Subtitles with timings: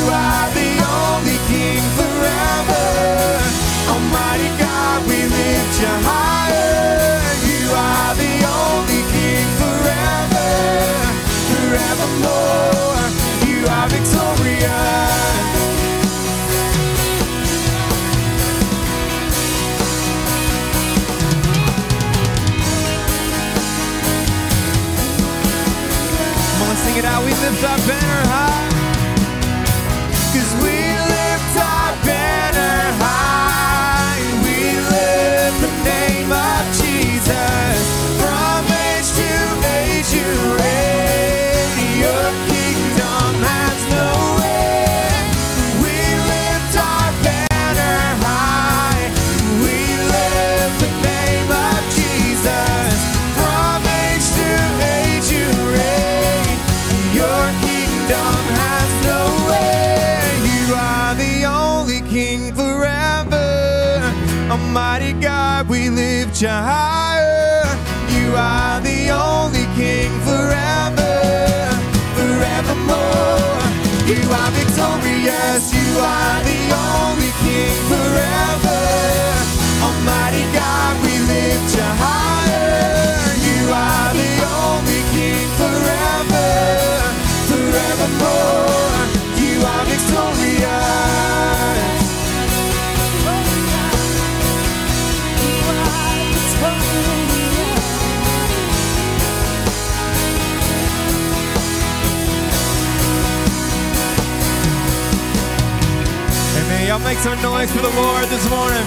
[0.00, 0.49] you are.
[66.42, 67.64] you higher.
[68.08, 71.12] You are the only King forever,
[72.16, 73.60] forevermore.
[74.08, 75.74] You are victorious.
[75.74, 78.69] You are the only King forever.
[107.00, 108.84] Y'all make some noise for the Lord this morning.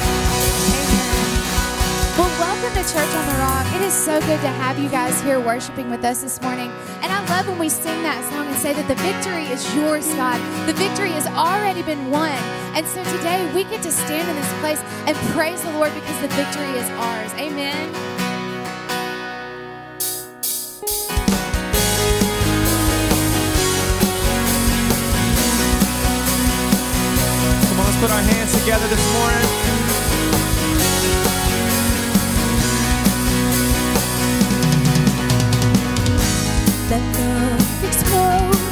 [2.16, 3.66] Well, welcome to Church on the Rock.
[3.74, 6.70] It is so good to have you guys here worshiping with us this morning.
[7.02, 10.06] And I love when we sing that song and say that the victory is yours,
[10.14, 10.38] God.
[10.68, 12.38] The victory has already been won.
[12.78, 16.22] And so today we get to stand in this place and praise the Lord because
[16.22, 17.34] the victory is ours.
[17.34, 18.13] Amen.
[28.64, 29.48] together this morning.
[36.90, 38.63] Let the fix.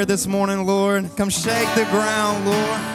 [0.00, 1.10] Prayer this morning, Lord.
[1.16, 2.89] Come shake the ground, Lord.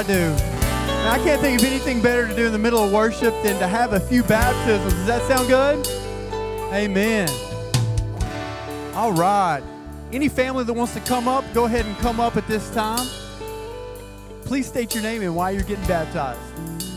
[0.00, 0.12] I do.
[0.14, 3.58] And I can't think of anything better to do in the middle of worship than
[3.58, 4.94] to have a few baptisms.
[4.94, 5.86] Does that sound good?
[6.72, 7.28] Amen.
[8.94, 9.60] All right.
[10.10, 13.06] Any family that wants to come up, go ahead and come up at this time.
[14.46, 16.40] Please state your name and why you're getting baptized.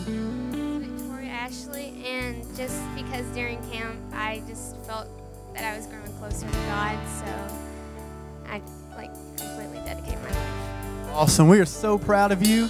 [0.07, 5.09] Victoria Ashley, and just because during camp I just felt
[5.55, 7.25] that I was growing closer to God, so
[8.47, 8.61] I
[8.95, 11.09] like completely dedicate my life.
[11.13, 11.49] Awesome.
[11.49, 12.69] We are so proud of you.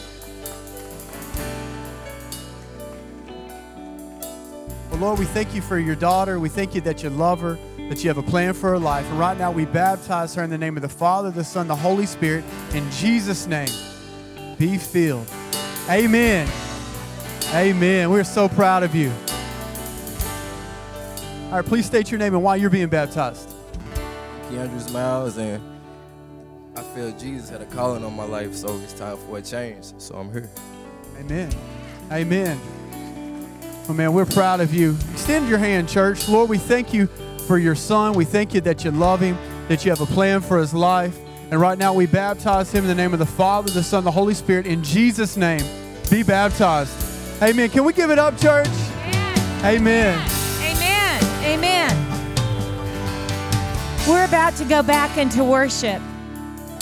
[4.94, 6.40] Well, Lord, we thank you for your daughter.
[6.40, 7.58] We thank you that you love her,
[7.90, 9.10] that you have a plan for her life.
[9.10, 11.76] And right now, we baptize her in the name of the Father, the Son, the
[11.76, 12.46] Holy Spirit.
[12.76, 13.70] In Jesus' name,
[14.60, 15.28] be filled.
[15.90, 16.48] Amen.
[17.56, 18.12] Amen.
[18.12, 19.12] We're so proud of you.
[21.46, 23.50] All right, please state your name and why you're being baptized.
[24.44, 25.60] Keandrew Miles, and
[26.76, 29.92] I feel Jesus had a calling on my life, so it's time for a change.
[29.98, 30.52] So I'm here.
[31.18, 31.52] Amen.
[32.12, 32.60] Amen.
[33.90, 34.98] Oh man, we're proud of you.
[35.12, 36.30] Extend your hand, church.
[36.30, 37.08] Lord, we thank you
[37.48, 38.14] for your son.
[38.14, 39.38] We thank you that you love him,
[39.68, 41.20] that you have a plan for his life.
[41.52, 44.12] And right now we baptize him in the name of the Father, the Son, the
[44.12, 44.66] Holy Spirit.
[44.66, 45.64] In Jesus' name,
[46.10, 46.94] be baptized.
[47.44, 47.70] Amen.
[47.70, 48.70] Can we give it up, church?
[49.64, 50.18] Amen.
[50.62, 51.24] Amen.
[51.44, 51.90] Amen.
[54.08, 56.02] We're about to go back into worship.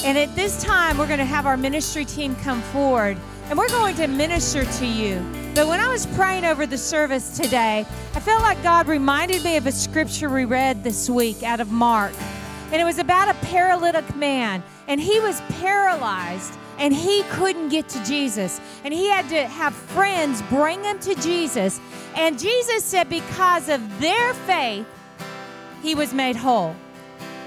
[0.04, 3.18] And at this time, we're going to have our ministry team come forward
[3.52, 5.20] and we're going to minister to you.
[5.54, 9.58] But when I was praying over the service today, I felt like God reminded me
[9.58, 12.14] of a scripture we read this week out of Mark.
[12.72, 17.90] And it was about a paralytic man, and he was paralyzed and he couldn't get
[17.90, 18.62] to Jesus.
[18.86, 21.82] And he had to have friends bring him to Jesus.
[22.16, 24.88] And Jesus said, because of their faith,
[25.84, 26.74] he was made whole.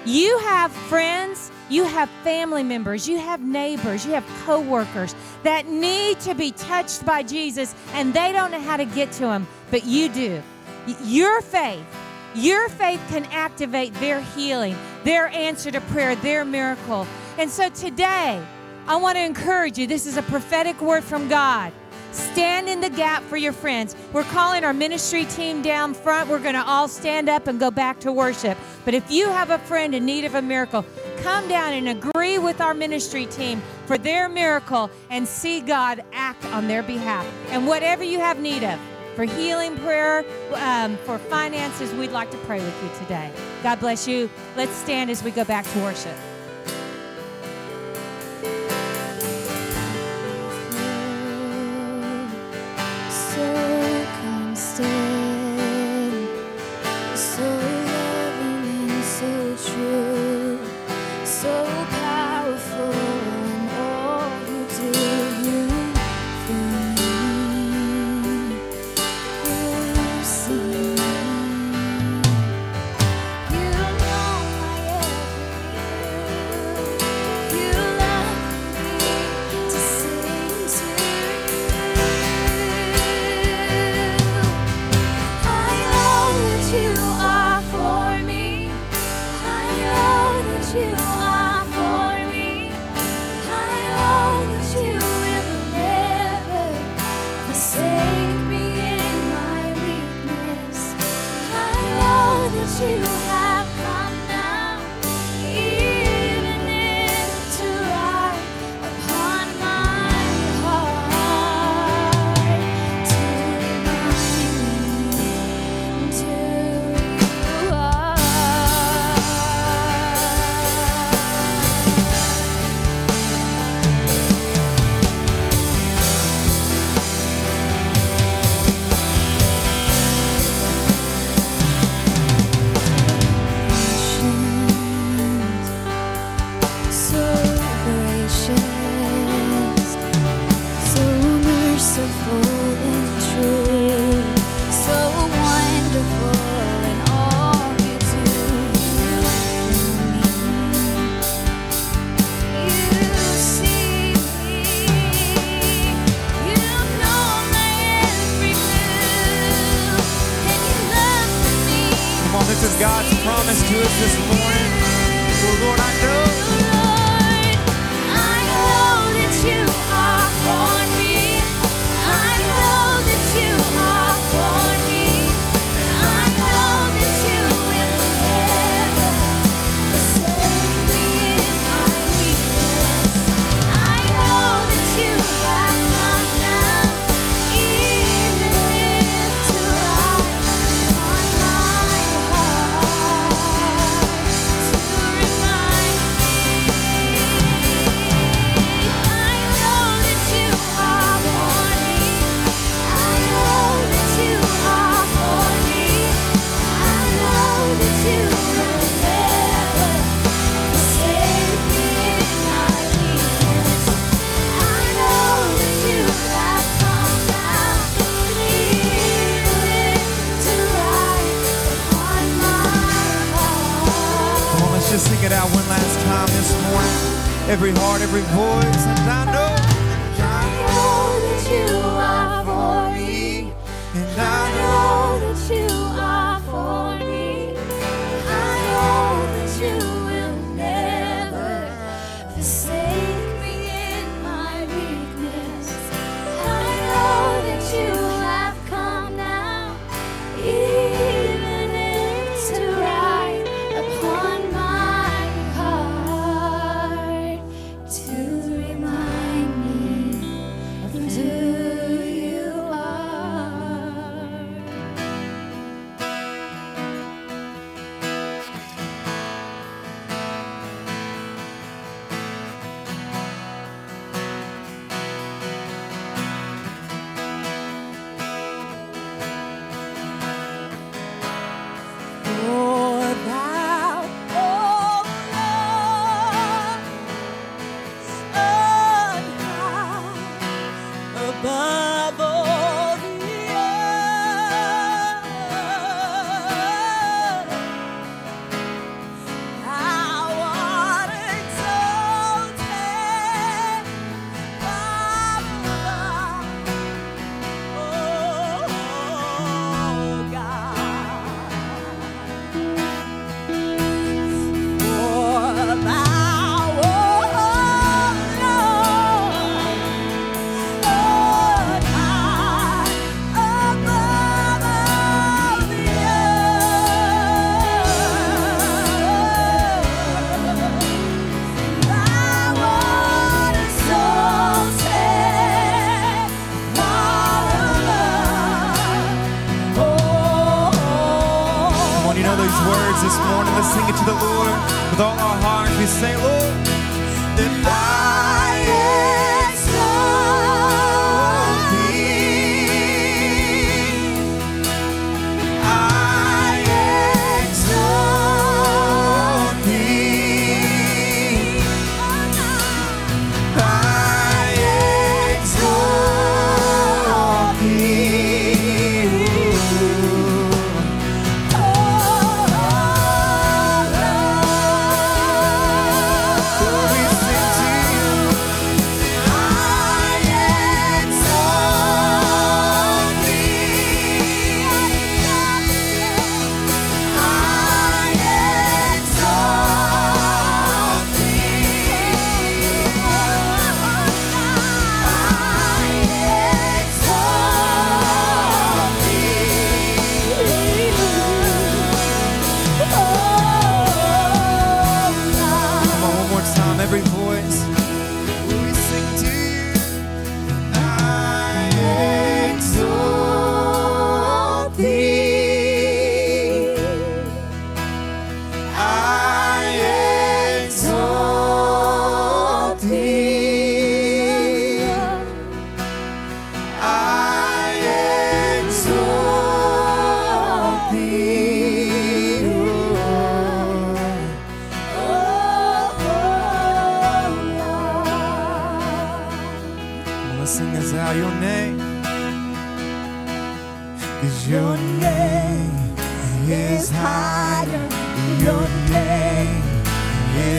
[0.05, 6.21] You have friends, you have family members, you have neighbors, you have coworkers that need
[6.21, 9.85] to be touched by Jesus and they don't know how to get to him, but
[9.85, 10.43] you do.
[11.05, 11.85] Your faith,
[12.35, 17.07] your faith can activate their healing, their answer to prayer, their miracle.
[17.39, 18.43] And so today,
[18.87, 19.87] I want to encourage you.
[19.87, 21.73] This is a prophetic word from God.
[22.15, 23.97] Stand in the gap for your friends.
[24.13, 26.31] We're calling our ministry team down front.
[26.31, 28.57] We're going to all stand up and go back to worship.
[28.85, 30.87] But if you have a friend in need of a miracle,
[31.23, 36.45] come down and agree with our ministry team for their miracle and see God act
[36.47, 37.27] on their behalf.
[37.51, 38.79] And whatever you have need of,
[39.17, 43.33] for healing prayer, um, for finances, we'd like to pray with you today.
[43.65, 44.31] God bless you.
[44.57, 46.17] Let's stand as we go back to worship.
[54.77, 55.14] Constant,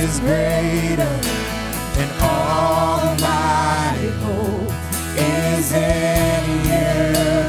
[0.05, 1.15] is greater,
[2.01, 4.71] and all my hope
[5.17, 6.89] is in you.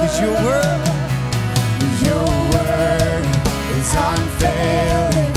[0.00, 0.84] Cause your word,
[2.08, 3.24] your word
[3.76, 5.32] is unfailing,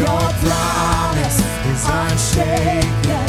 [0.00, 1.38] your promise
[1.72, 3.26] is unshaken,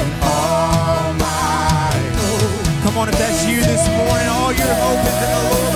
[0.00, 2.84] and all my hope.
[2.84, 5.71] Come on, if that's you this morning, all your hope is in the Lord.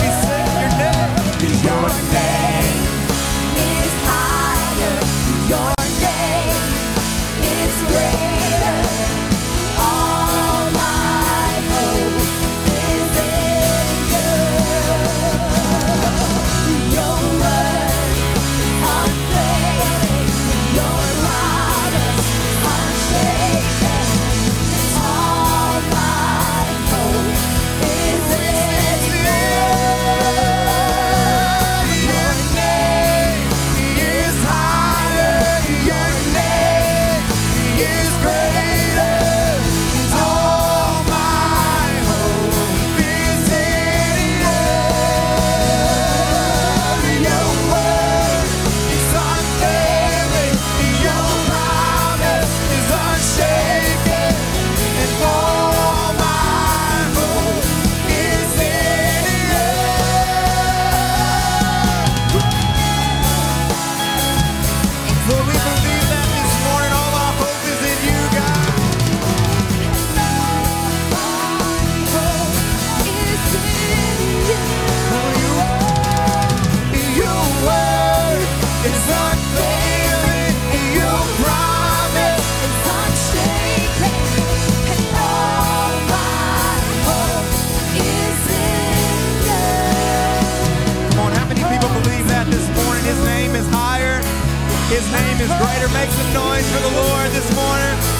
[94.96, 95.88] His name is greater.
[95.92, 98.15] Make some noise for the Lord this morning.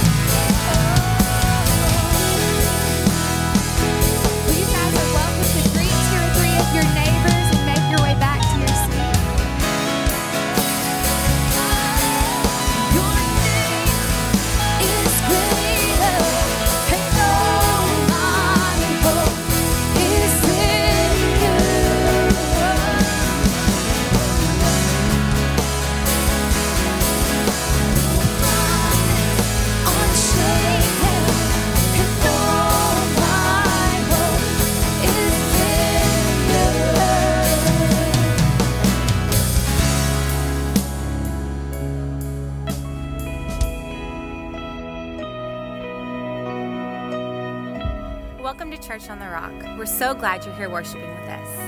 [49.87, 51.59] We're so glad you're here worshiping with us.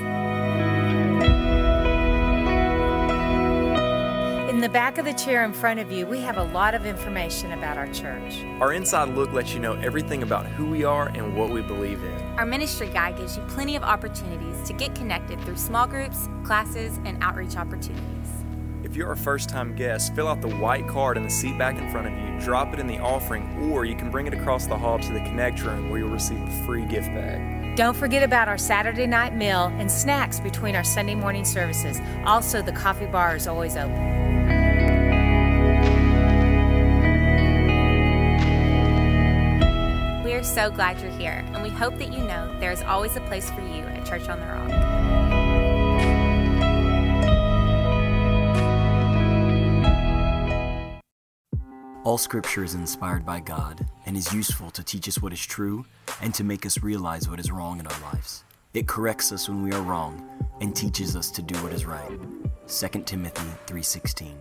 [4.50, 6.84] In the back of the chair in front of you, we have a lot of
[6.84, 8.42] information about our church.
[8.60, 12.02] Our inside look lets you know everything about who we are and what we believe
[12.02, 12.20] in.
[12.36, 16.98] Our ministry guide gives you plenty of opportunities to get connected through small groups, classes,
[17.04, 18.04] and outreach opportunities.
[18.82, 21.78] If you're a first time guest, fill out the white card in the seat back
[21.78, 24.66] in front of you, drop it in the offering, or you can bring it across
[24.66, 27.57] the hall to the Connect room where you'll receive a free gift bag.
[27.78, 32.00] Don't forget about our Saturday night meal and snacks between our Sunday morning services.
[32.24, 33.94] Also, the coffee bar is always open.
[40.24, 43.14] We are so glad you're here, and we hope that you know there is always
[43.14, 45.17] a place for you at Church on the Rock.
[52.08, 55.84] All scripture is inspired by God and is useful to teach us what is true
[56.22, 58.44] and to make us realize what is wrong in our lives.
[58.72, 60.26] It corrects us when we are wrong
[60.62, 62.18] and teaches us to do what is right.
[62.66, 64.38] 2 Timothy 3:16.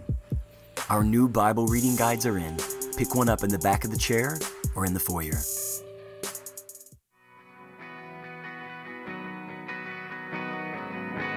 [0.90, 2.56] Our new Bible reading guides are in.
[2.96, 4.40] Pick one up in the back of the chair
[4.74, 5.38] or in the foyer.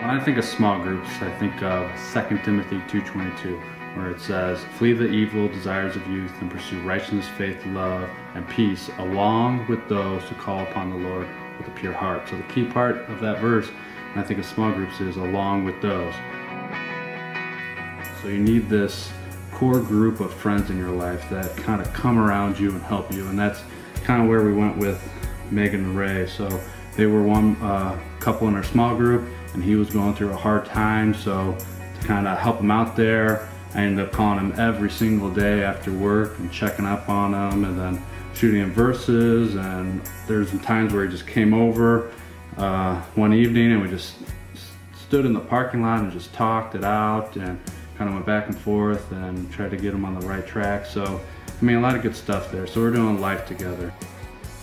[0.00, 4.60] When I think of small groups, I think of 2 Timothy 2.22, where it says,
[4.76, 9.86] Flee the evil desires of youth and pursue righteousness, faith, love, and peace, along with
[9.88, 11.26] those who call upon the Lord
[11.58, 12.28] with a pure heart.
[12.28, 15.64] So the key part of that verse, when I think of small groups, is along
[15.64, 16.14] with those.
[18.22, 19.10] So you need this
[19.52, 23.12] core group of friends in your life that kind of come around you and help
[23.12, 23.62] you, and that's
[24.04, 25.02] kind of where we went with
[25.50, 26.26] Megan and Ray.
[26.26, 26.60] So
[26.96, 30.36] they were one uh, couple in our small group, and he was going through a
[30.36, 31.14] hard time.
[31.14, 31.56] So
[32.00, 35.62] to kind of help him out there, I ended up calling him every single day
[35.62, 38.02] after work and checking up on him, and then
[38.34, 39.54] shooting him verses.
[39.54, 42.12] And there's some times where he just came over
[42.56, 44.16] uh, one evening, and we just
[45.06, 47.60] stood in the parking lot and just talked it out, and
[47.96, 50.86] kind of went back and forth and tried to get him on the right track.
[50.86, 52.66] So, I mean, a lot of good stuff there.
[52.66, 53.92] So we're doing life together.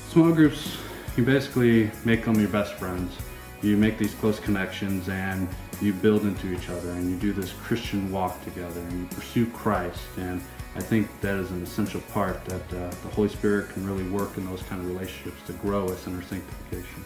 [0.10, 0.78] Small groups,
[1.15, 3.15] you basically make them your best friends.
[3.62, 5.48] You make these close connections and
[5.81, 9.45] you build into each other and you do this Christian walk together and you pursue
[9.47, 9.99] Christ.
[10.17, 10.41] And
[10.75, 14.37] I think that is an essential part that uh, the Holy Spirit can really work
[14.37, 17.03] in those kind of relationships to grow us in our sanctification.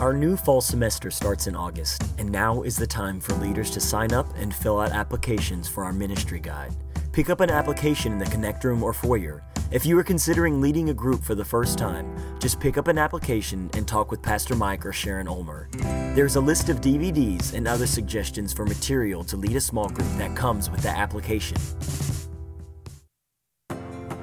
[0.00, 3.80] Our new fall semester starts in August, and now is the time for leaders to
[3.80, 6.74] sign up and fill out applications for our ministry guide.
[7.12, 9.44] Pick up an application in the Connect Room or foyer.
[9.72, 12.98] If you are considering leading a group for the first time, just pick up an
[12.98, 15.70] application and talk with Pastor Mike or Sharon Ulmer.
[16.14, 20.10] There's a list of DVDs and other suggestions for material to lead a small group
[20.18, 21.56] that comes with the application.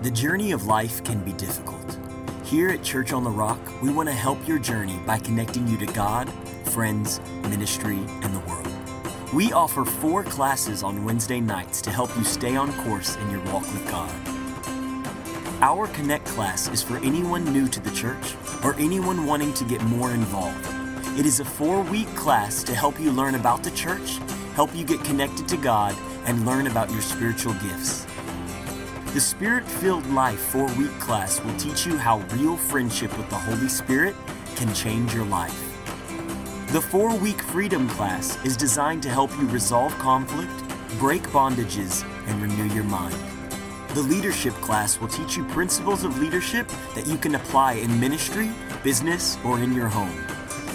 [0.04, 1.98] The journey of life can be difficult.
[2.44, 5.80] Here at Church on the Rock, we want to help your journey by connecting you
[5.80, 6.30] to God,
[6.66, 8.68] friends, ministry, and the world.
[9.34, 13.44] We offer four classes on Wednesday nights to help you stay on course in your
[13.46, 14.39] walk with God.
[15.62, 19.82] Our Connect class is for anyone new to the church or anyone wanting to get
[19.84, 20.66] more involved.
[21.20, 24.20] It is a four week class to help you learn about the church,
[24.56, 28.06] help you get connected to God, and learn about your spiritual gifts.
[29.14, 33.36] The Spirit filled Life four week class will teach you how real friendship with the
[33.36, 34.16] Holy Spirit
[34.56, 35.60] can change your life.
[36.72, 40.58] The four week Freedom class is designed to help you resolve conflict,
[41.00, 43.29] break bondages, and renew your mind.
[43.96, 48.52] The Leadership class will teach you principles of leadership that you can apply in ministry,
[48.84, 50.16] business, or in your home.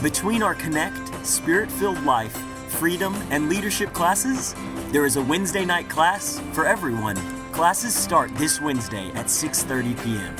[0.03, 2.37] Between our Connect, Spirit filled Life,
[2.70, 4.57] Freedom, and Leadership classes,
[4.90, 7.14] there is a Wednesday night class for everyone.
[7.53, 10.37] Classes start this Wednesday at 6:30 p.m.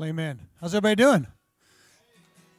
[0.00, 0.40] Amen.
[0.60, 1.28] How's everybody doing?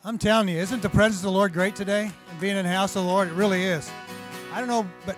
[0.06, 2.10] I'm telling you, isn't the presence of the Lord great today?
[2.30, 3.92] And being in the house of the Lord, it really is.
[4.54, 5.18] I don't know, but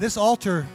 [0.00, 0.66] this altar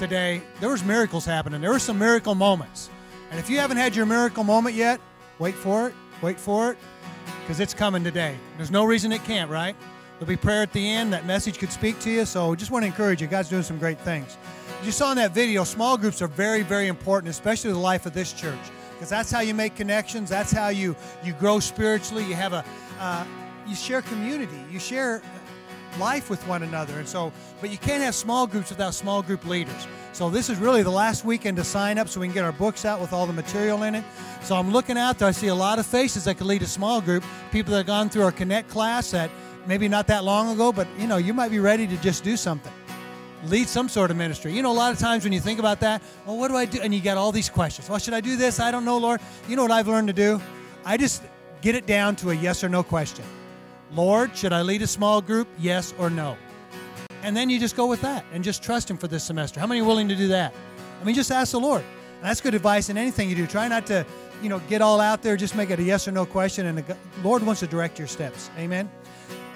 [0.00, 1.60] today, there was miracles happening.
[1.60, 2.88] There were some miracle moments.
[3.30, 4.98] And if you haven't had your miracle moment yet,
[5.38, 5.94] wait for it.
[6.22, 6.78] Wait for it
[7.40, 8.36] because it's coming today.
[8.56, 9.76] There's no reason it can't, right?
[10.14, 11.12] There'll be prayer at the end.
[11.12, 12.24] That message could speak to you.
[12.24, 13.28] So just want to encourage you.
[13.28, 14.38] God's doing some great things.
[14.82, 18.14] You saw in that video, small groups are very, very important, especially the life of
[18.14, 18.58] this church,
[18.94, 20.30] because that's how you make connections.
[20.30, 22.24] That's how you you grow spiritually.
[22.24, 22.64] You have a
[22.98, 23.26] uh,
[23.66, 24.64] you share community.
[24.70, 25.20] You share
[25.98, 26.98] life with one another.
[26.98, 29.86] And so, but you can't have small groups without small group leaders.
[30.12, 32.52] So this is really the last weekend to sign up so we can get our
[32.52, 34.04] books out with all the material in it.
[34.42, 35.28] So I'm looking out there.
[35.28, 37.24] I see a lot of faces that could lead a small group.
[37.52, 39.30] People that have gone through our Connect class that
[39.66, 42.36] maybe not that long ago, but you know, you might be ready to just do
[42.36, 42.72] something.
[43.44, 44.52] Lead some sort of ministry.
[44.52, 46.66] You know, a lot of times when you think about that, well, what do I
[46.66, 46.80] do?
[46.80, 47.88] And you got all these questions.
[47.88, 48.60] Well, should I do this?
[48.60, 49.20] I don't know, Lord.
[49.48, 50.40] You know what I've learned to do?
[50.84, 51.22] I just
[51.62, 53.24] get it down to a yes or no question.
[53.92, 55.48] Lord, should I lead a small group?
[55.58, 56.36] Yes or no?
[57.22, 59.60] And then you just go with that and just trust Him for this semester.
[59.60, 60.54] How many are willing to do that?
[61.00, 61.82] I mean, just ask the Lord.
[61.82, 63.46] And that's good advice in anything you do.
[63.46, 64.06] Try not to,
[64.42, 65.36] you know, get all out there.
[65.36, 68.08] Just make it a yes or no question, and the Lord wants to direct your
[68.08, 68.50] steps.
[68.58, 68.90] Amen.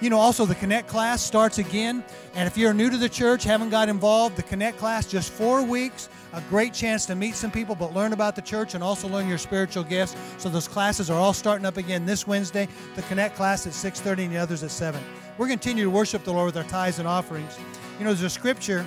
[0.04, 2.04] You know, also the Connect class starts again.
[2.34, 5.62] And if you're new to the church, haven't got involved, the Connect class, just four
[5.62, 9.08] weeks, a great chance to meet some people, but learn about the church and also
[9.08, 10.14] learn your spiritual gifts.
[10.36, 12.68] So those classes are all starting up again this Wednesday.
[12.96, 15.02] The Connect class at 6:30 and the others at 7.
[15.38, 17.58] We're going to to worship the Lord with our tithes and offerings.
[17.98, 18.84] You know, there's a scripture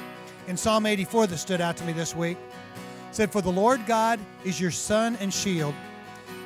[0.48, 2.38] in Psalm 84 that stood out to me this week.
[3.10, 5.74] It said, For the Lord God is your sun and shield.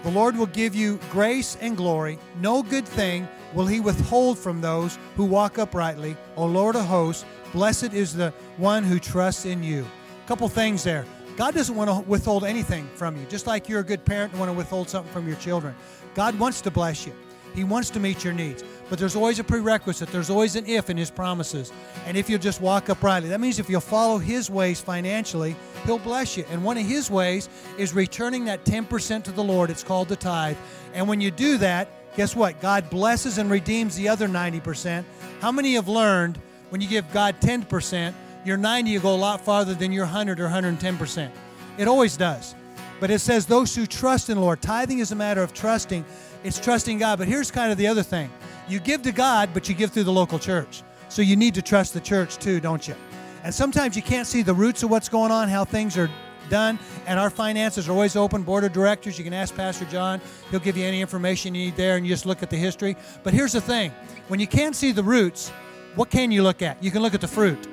[0.03, 2.17] The Lord will give you grace and glory.
[2.39, 6.15] No good thing will he withhold from those who walk uprightly.
[6.35, 9.85] O Lord of hosts, blessed is the one who trusts in you.
[10.23, 11.05] A couple things there.
[11.37, 14.39] God doesn't want to withhold anything from you, just like you're a good parent and
[14.39, 15.75] want to withhold something from your children.
[16.13, 17.13] God wants to bless you.
[17.53, 18.63] He wants to meet your needs.
[18.89, 20.09] But there's always a prerequisite.
[20.09, 21.71] There's always an if in His promises.
[22.05, 25.99] And if you'll just walk uprightly, that means if you'll follow His ways financially, He'll
[25.99, 26.45] bless you.
[26.49, 29.69] And one of His ways is returning that 10% to the Lord.
[29.69, 30.57] It's called the tithe.
[30.93, 32.59] And when you do that, guess what?
[32.61, 35.03] God blesses and redeems the other 90%.
[35.39, 38.13] How many have learned when you give God 10%,
[38.45, 41.29] your 90 will go a lot farther than your 100 or 110%?
[41.77, 42.55] It always does.
[42.99, 44.61] But it says those who trust in the Lord.
[44.61, 46.05] Tithing is a matter of trusting.
[46.43, 47.17] It's trusting God.
[47.17, 48.29] But here's kind of the other thing.
[48.67, 50.83] You give to God, but you give through the local church.
[51.09, 52.95] So you need to trust the church too, don't you?
[53.43, 56.09] And sometimes you can't see the roots of what's going on, how things are
[56.51, 56.77] done.
[57.07, 58.43] And our finances are always open.
[58.43, 60.21] Board of directors, you can ask Pastor John.
[60.51, 62.95] He'll give you any information you need there, and you just look at the history.
[63.23, 63.91] But here's the thing
[64.27, 65.49] when you can't see the roots,
[65.95, 66.83] what can you look at?
[66.83, 67.67] You can look at the fruit.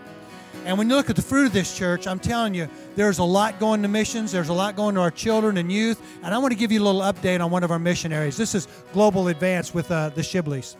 [0.65, 3.25] And when you look at the fruit of this church, I'm telling you, there's a
[3.25, 4.33] lot going to missions.
[4.33, 6.01] There's a lot going to our children and youth.
[6.23, 8.37] And I want to give you a little update on one of our missionaries.
[8.37, 10.77] This is Global Advance with uh, the Shibleys.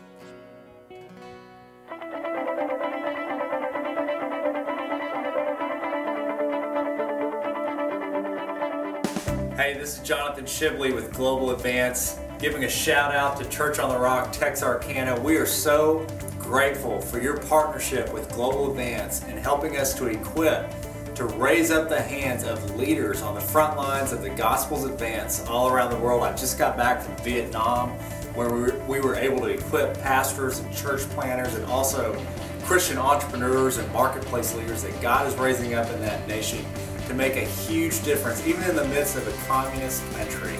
[9.59, 13.89] Hey, this is Jonathan Shibley with Global Advance, giving a shout out to Church on
[13.89, 15.19] the Rock, Texarkana.
[15.19, 16.07] We are so
[16.39, 20.73] grateful for your partnership with Global Advance in helping us to equip
[21.15, 25.45] to raise up the hands of leaders on the front lines of the gospel's advance
[25.45, 26.23] all around the world.
[26.23, 27.89] I just got back from Vietnam
[28.35, 32.17] where we were, we were able to equip pastors and church planners and also
[32.63, 36.65] Christian entrepreneurs and marketplace leaders that God is raising up in that nation
[37.09, 40.57] to make a huge difference, even in the midst of a communist country.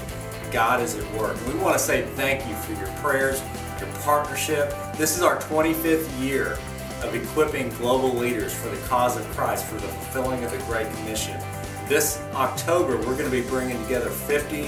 [0.52, 1.38] God is at work.
[1.48, 3.40] We want to say thank you for your prayers,
[3.80, 4.74] your partnership.
[4.98, 6.58] This is our 25th year
[7.04, 10.92] of equipping global leaders for the cause of Christ, for the fulfilling of the Great
[10.96, 11.40] Commission.
[11.88, 14.66] This October, we're going to be bringing together 50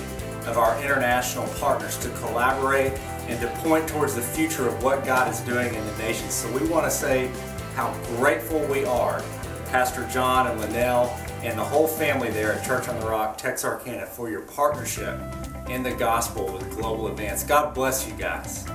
[0.48, 2.94] of our international partners to collaborate
[3.28, 6.30] and to point towards the future of what God is doing in the nation.
[6.30, 7.32] So we want to say
[7.74, 9.24] how grateful we are,
[9.72, 14.06] Pastor John and Linnell and the whole family there at Church on the Rock, Texarkana,
[14.06, 15.20] for your partnership
[15.68, 17.44] in the gospel with Global Advance.
[17.44, 18.66] God bless you guys.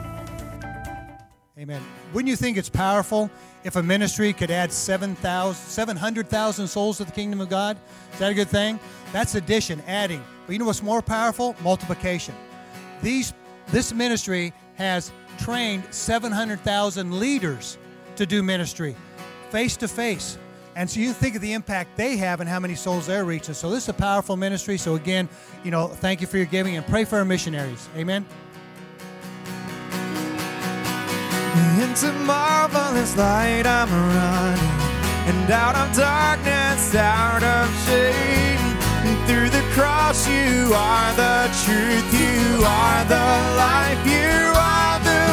[1.58, 1.82] Amen.
[2.12, 3.30] Wouldn't you think it's powerful
[3.64, 7.78] if a ministry could add 7,000, 700,000 souls to the kingdom of God?
[8.12, 8.78] Is that a good thing?
[9.12, 10.22] That's addition, adding.
[10.46, 11.56] But you know what's more powerful?
[11.62, 12.34] Multiplication.
[13.02, 13.32] These,
[13.68, 17.78] this ministry has trained 700,000 leaders
[18.16, 18.96] to do ministry
[19.50, 20.38] face to face.
[20.76, 23.54] And so you think of the impact they have and how many souls they're reaching.
[23.54, 24.76] So this is a powerful ministry.
[24.76, 25.26] So again,
[25.64, 27.88] you know, thank you for your giving and pray for our missionaries.
[27.96, 28.26] Amen.
[31.80, 38.76] Into marvelous light I'm running, and out of darkness, out of shame.
[39.26, 45.25] Through the cross, you are the truth, you are the life, you are the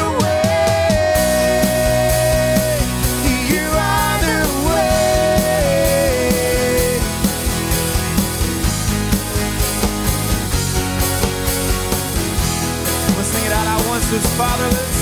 [14.12, 14.93] is fatherless.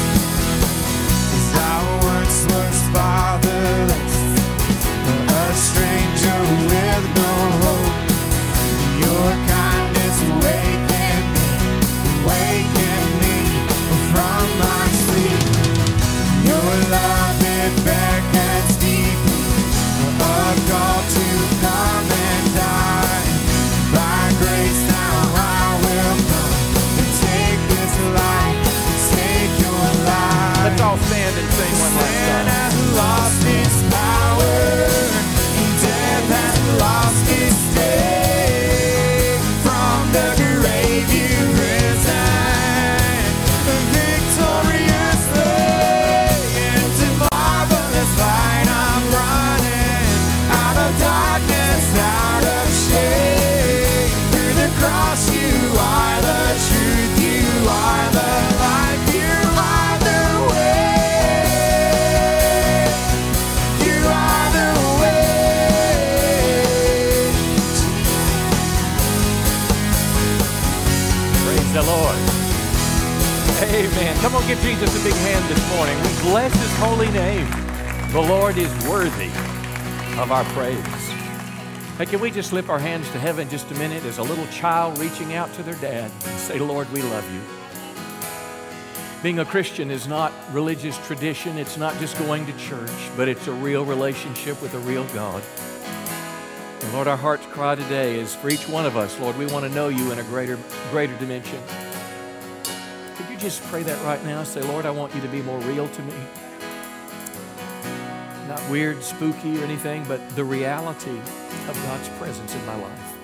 [74.35, 75.95] On, give Jesus a big hand this morning.
[75.99, 77.47] We bless his holy name.
[78.13, 79.29] The Lord is worthy
[80.19, 80.83] of our praise.
[81.99, 84.47] Hey, can we just slip our hands to heaven just a minute as a little
[84.47, 87.43] child reaching out to their dad and say, Lord, we love you.
[89.23, 93.49] Being a Christian is not religious tradition, it's not just going to church, but it's
[93.49, 95.43] a real relationship with a real God.
[96.81, 99.67] And Lord, our heart's cry today is for each one of us, Lord, we want
[99.67, 100.59] to know you in a greater,
[100.91, 101.61] greater dimension.
[103.43, 104.45] Just pray that right now?
[104.45, 106.15] Say, Lord, I want you to be more real to me.
[108.47, 113.17] Not weird, spooky, or anything, but the reality of God's presence in my life.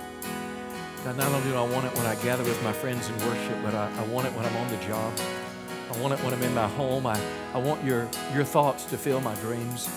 [1.05, 3.63] God, not only do I want it when I gather with my friends in worship,
[3.63, 5.13] but I, I want it when I'm on the job.
[5.93, 7.07] I want it when I'm in my home.
[7.07, 7.21] I,
[7.55, 9.89] I want your, your thoughts to fill my dreams.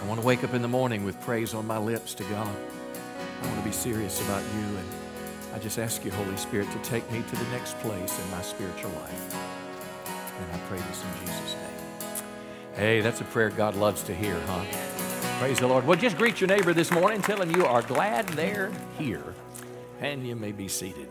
[0.00, 2.54] I want to wake up in the morning with praise on my lips to God.
[3.42, 4.62] I want to be serious about you.
[4.76, 5.03] And
[5.54, 8.42] I just ask you, Holy Spirit, to take me to the next place in my
[8.42, 9.34] spiritual life.
[10.40, 12.24] And I pray this in Jesus' name.
[12.74, 14.64] Hey, that's a prayer God loves to hear, huh?
[15.38, 15.86] Praise the Lord.
[15.86, 19.22] Well, just greet your neighbor this morning, tell him you are glad they're here.
[20.00, 21.08] And you may be seated.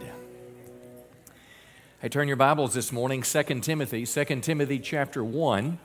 [2.01, 5.79] Hey, turn your Bibles this morning, 2 Timothy, 2 Timothy chapter 1.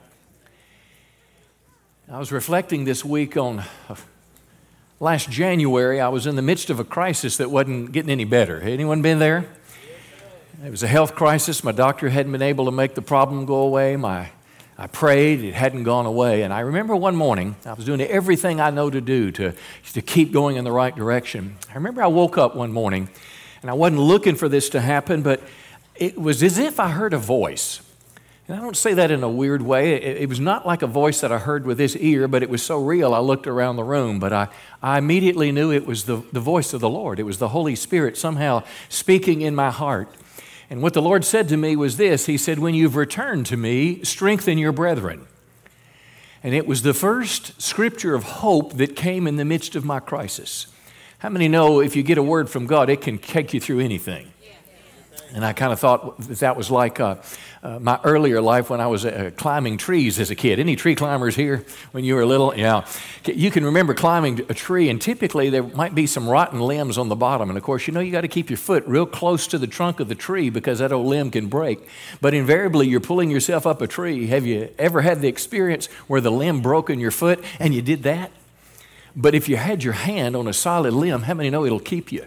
[2.11, 3.63] I was reflecting this week on
[4.99, 6.01] last January.
[6.01, 8.59] I was in the midst of a crisis that wasn't getting any better.
[8.59, 9.45] Anyone been there?
[10.63, 11.63] It was a health crisis.
[11.63, 13.95] My doctor hadn't been able to make the problem go away.
[13.95, 14.29] My,
[14.77, 16.41] I prayed, it hadn't gone away.
[16.41, 19.53] And I remember one morning, I was doing everything I know to do to,
[19.93, 21.55] to keep going in the right direction.
[21.69, 23.09] I remember I woke up one morning,
[23.61, 25.41] and I wasn't looking for this to happen, but
[25.95, 27.81] it was as if I heard a voice.
[28.49, 29.93] And I don't say that in a weird way.
[29.93, 32.49] It, it, was not like a voice that I heard with this ear, but it
[32.49, 34.19] was so real I looked around the room.
[34.19, 34.47] But I,
[34.81, 37.19] I immediately knew it was the, the voice of the Lord.
[37.19, 40.09] It was the Holy Spirit somehow speaking in my heart.
[40.67, 43.57] And what the Lord said to me was this He said, When you've returned to
[43.57, 45.27] me, strengthen your brethren.
[46.41, 49.99] And it was the first scripture of hope that came in the midst of my
[49.99, 50.65] crisis.
[51.19, 53.81] How many know if you get a word from God, it can take you through
[53.81, 54.31] anything?
[55.33, 57.17] And I kind of thought that, was like uh,
[57.61, 60.59] uh, my earlier life when I was uh, climbing trees as a kid.
[60.59, 62.55] Any tree climbers here when you were little?
[62.55, 62.85] Yeah.
[63.25, 67.09] You can remember climbing a tree, and typically there might be some rotten limbs on
[67.09, 67.49] the bottom.
[67.49, 69.67] And of course, you know you got to keep your foot real close to the
[69.67, 71.87] trunk of the tree because that old limb can break.
[72.21, 74.27] But invariably, you're pulling yourself up a tree.
[74.27, 77.83] Have you ever had the experience where the limb broke in your foot and you
[77.83, 78.31] did that?
[79.15, 82.11] But if you had your hand on a solid limb, how many know it'll keep
[82.11, 82.25] you?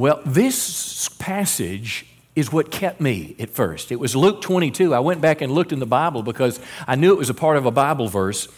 [0.00, 3.92] Well, this passage is what kept me at first.
[3.92, 4.94] It was Luke 22.
[4.94, 7.58] I went back and looked in the Bible because I knew it was a part
[7.58, 8.48] of a Bible verse.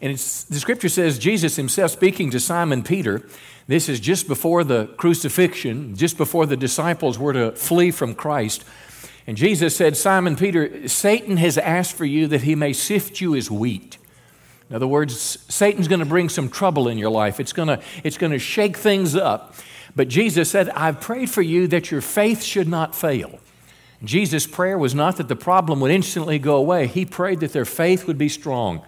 [0.00, 3.24] And the scripture says Jesus himself speaking to Simon Peter.
[3.68, 8.64] This is just before the crucifixion, just before the disciples were to flee from Christ.
[9.28, 13.36] And Jesus said, Simon Peter, Satan has asked for you that he may sift you
[13.36, 13.98] as wheat.
[14.68, 17.38] In other words, Satan's going to bring some trouble in your life.
[17.38, 19.54] It's going to, it's going to shake things up.
[19.94, 23.38] But Jesus said, I've prayed for you that your faith should not fail.
[24.02, 27.64] Jesus' prayer was not that the problem would instantly go away, he prayed that their
[27.64, 28.82] faith would be strong.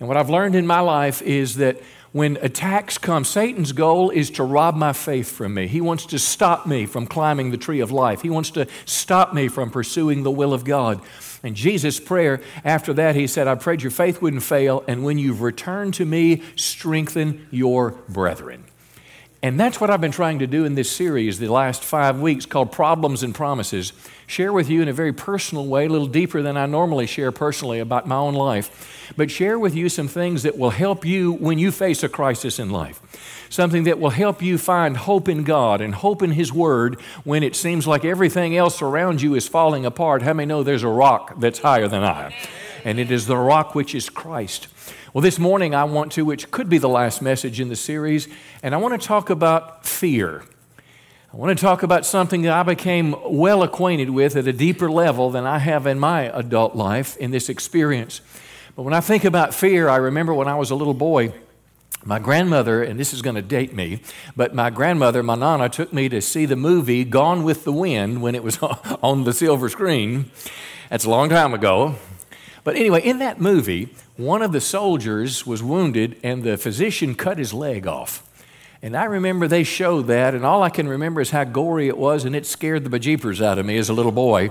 [0.00, 1.80] And what I've learned in my life is that
[2.12, 5.66] when attacks come, Satan's goal is to rob my faith from me.
[5.66, 8.22] He wants to stop me from climbing the tree of life.
[8.22, 11.00] He wants to stop me from pursuing the will of God.
[11.42, 15.18] And Jesus' prayer after that, he said, I prayed your faith wouldn't fail, and when
[15.18, 18.64] you've returned to me, strengthen your brethren.
[19.44, 22.46] And that's what I've been trying to do in this series the last five weeks
[22.46, 23.92] called Problems and Promises.
[24.26, 27.30] Share with you in a very personal way, a little deeper than I normally share
[27.30, 31.30] personally about my own life, but share with you some things that will help you
[31.30, 33.46] when you face a crisis in life.
[33.50, 37.42] Something that will help you find hope in God and hope in His Word when
[37.42, 40.22] it seems like everything else around you is falling apart.
[40.22, 42.34] How many know there's a rock that's higher than I?
[42.84, 44.68] and it is the rock which is Christ.
[45.14, 48.26] Well, this morning I want to, which could be the last message in the series,
[48.64, 50.42] and I want to talk about fear.
[51.32, 54.90] I want to talk about something that I became well acquainted with at a deeper
[54.90, 58.22] level than I have in my adult life in this experience.
[58.74, 61.32] But when I think about fear, I remember when I was a little boy,
[62.04, 64.00] my grandmother, and this is going to date me,
[64.34, 68.20] but my grandmother, my nana, took me to see the movie Gone with the Wind
[68.20, 68.58] when it was
[69.00, 70.32] on the silver screen.
[70.90, 71.94] That's a long time ago.
[72.64, 77.38] But anyway, in that movie, one of the soldiers was wounded and the physician cut
[77.38, 78.22] his leg off.
[78.80, 81.96] And I remember they showed that, and all I can remember is how gory it
[81.96, 84.50] was, and it scared the bejeepers out of me as a little boy.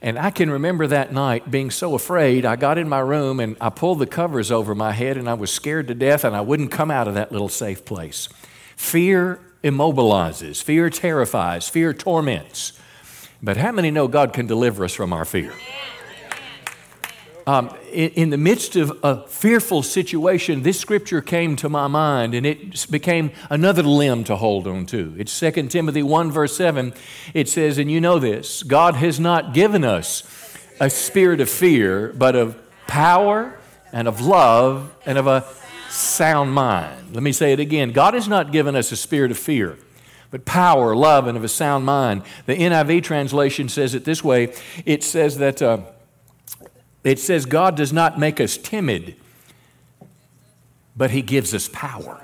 [0.00, 2.44] And I can remember that night being so afraid.
[2.44, 5.34] I got in my room and I pulled the covers over my head and I
[5.34, 8.28] was scared to death and I wouldn't come out of that little safe place.
[8.76, 12.78] Fear immobilizes, fear terrifies, fear torments.
[13.42, 15.54] But how many know God can deliver us from our fear?
[17.46, 22.34] Um, in, in, the midst of a fearful situation, this scripture came to my mind
[22.34, 25.14] and it became another limb to hold on to.
[25.18, 26.94] It's 2 Timothy 1, verse 7.
[27.34, 30.22] It says, And you know this God has not given us
[30.80, 33.58] a spirit of fear, but of power
[33.92, 35.44] and of love and of a
[35.90, 37.14] sound mind.
[37.14, 39.76] Let me say it again God has not given us a spirit of fear
[40.30, 42.20] but power, love, and of a sound mind.
[42.46, 44.52] The NIV translation says it this way
[44.84, 45.78] it says that uh,
[47.04, 49.14] it says God does not make us timid,
[50.96, 52.20] but He gives us power.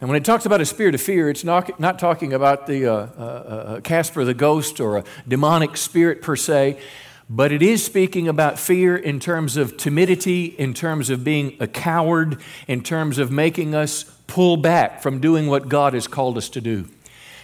[0.00, 2.86] And when it talks about a spirit of fear, it's not, not talking about the
[2.86, 6.80] uh, uh, uh, Casper the ghost or a demonic spirit per se,
[7.28, 11.68] but it is speaking about fear in terms of timidity, in terms of being a
[11.68, 16.48] coward, in terms of making us pull back from doing what God has called us
[16.48, 16.88] to do.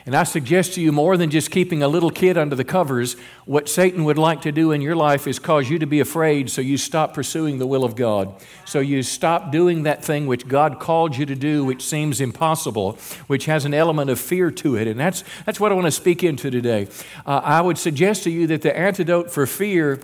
[0.07, 3.17] And I suggest to you more than just keeping a little kid under the covers,
[3.45, 6.49] what Satan would like to do in your life is cause you to be afraid
[6.49, 8.33] so you stop pursuing the will of God.
[8.65, 12.93] So you stop doing that thing which God called you to do, which seems impossible,
[13.27, 14.87] which has an element of fear to it.
[14.87, 16.87] And that's, that's what I want to speak into today.
[17.27, 20.01] Uh, I would suggest to you that the antidote for fear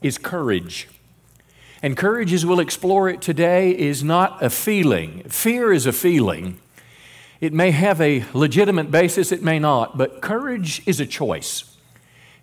[0.00, 0.88] is courage.
[1.82, 5.22] And courage, as we'll explore it today, is not a feeling.
[5.28, 6.60] Fear is a feeling.
[7.40, 11.76] It may have a legitimate basis, it may not, but courage is a choice.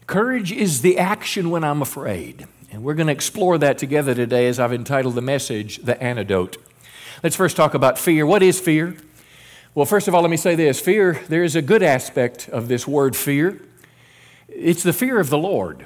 [0.07, 2.47] Courage is the action when I'm afraid.
[2.71, 6.57] And we're going to explore that together today as I've entitled the message, The Antidote.
[7.23, 8.25] Let's first talk about fear.
[8.25, 8.95] What is fear?
[9.73, 12.69] Well, first of all, let me say this fear, there is a good aspect of
[12.69, 13.61] this word fear.
[14.47, 15.85] It's the fear of the Lord.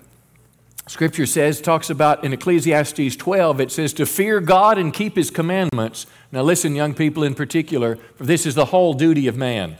[0.90, 5.30] Scripture says, talks about in Ecclesiastes 12, it says to fear God and keep his
[5.30, 6.08] commandments.
[6.32, 9.78] Now, listen, young people in particular, for this is the whole duty of man.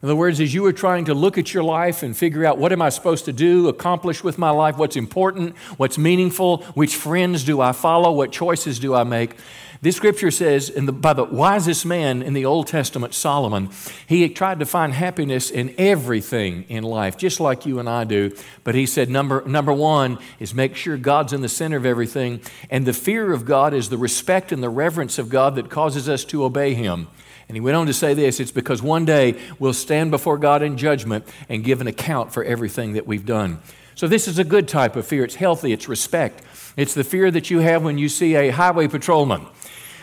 [0.00, 2.56] In other words, as you are trying to look at your life and figure out
[2.56, 6.94] what am I supposed to do, accomplish with my life, what's important, what's meaningful, which
[6.94, 9.34] friends do I follow, what choices do I make,
[9.82, 13.68] this scripture says, the, by the wisest man in the Old Testament, Solomon,
[14.06, 18.30] he tried to find happiness in everything in life, just like you and I do.
[18.62, 22.40] But he said, number, number one is make sure God's in the center of everything.
[22.70, 26.08] And the fear of God is the respect and the reverence of God that causes
[26.08, 27.08] us to obey him.
[27.48, 30.62] And he went on to say this it's because one day we'll stand before God
[30.62, 33.58] in judgment and give an account for everything that we've done.
[33.96, 35.24] So, this is a good type of fear.
[35.24, 36.42] It's healthy, it's respect.
[36.76, 39.46] It's the fear that you have when you see a highway patrolman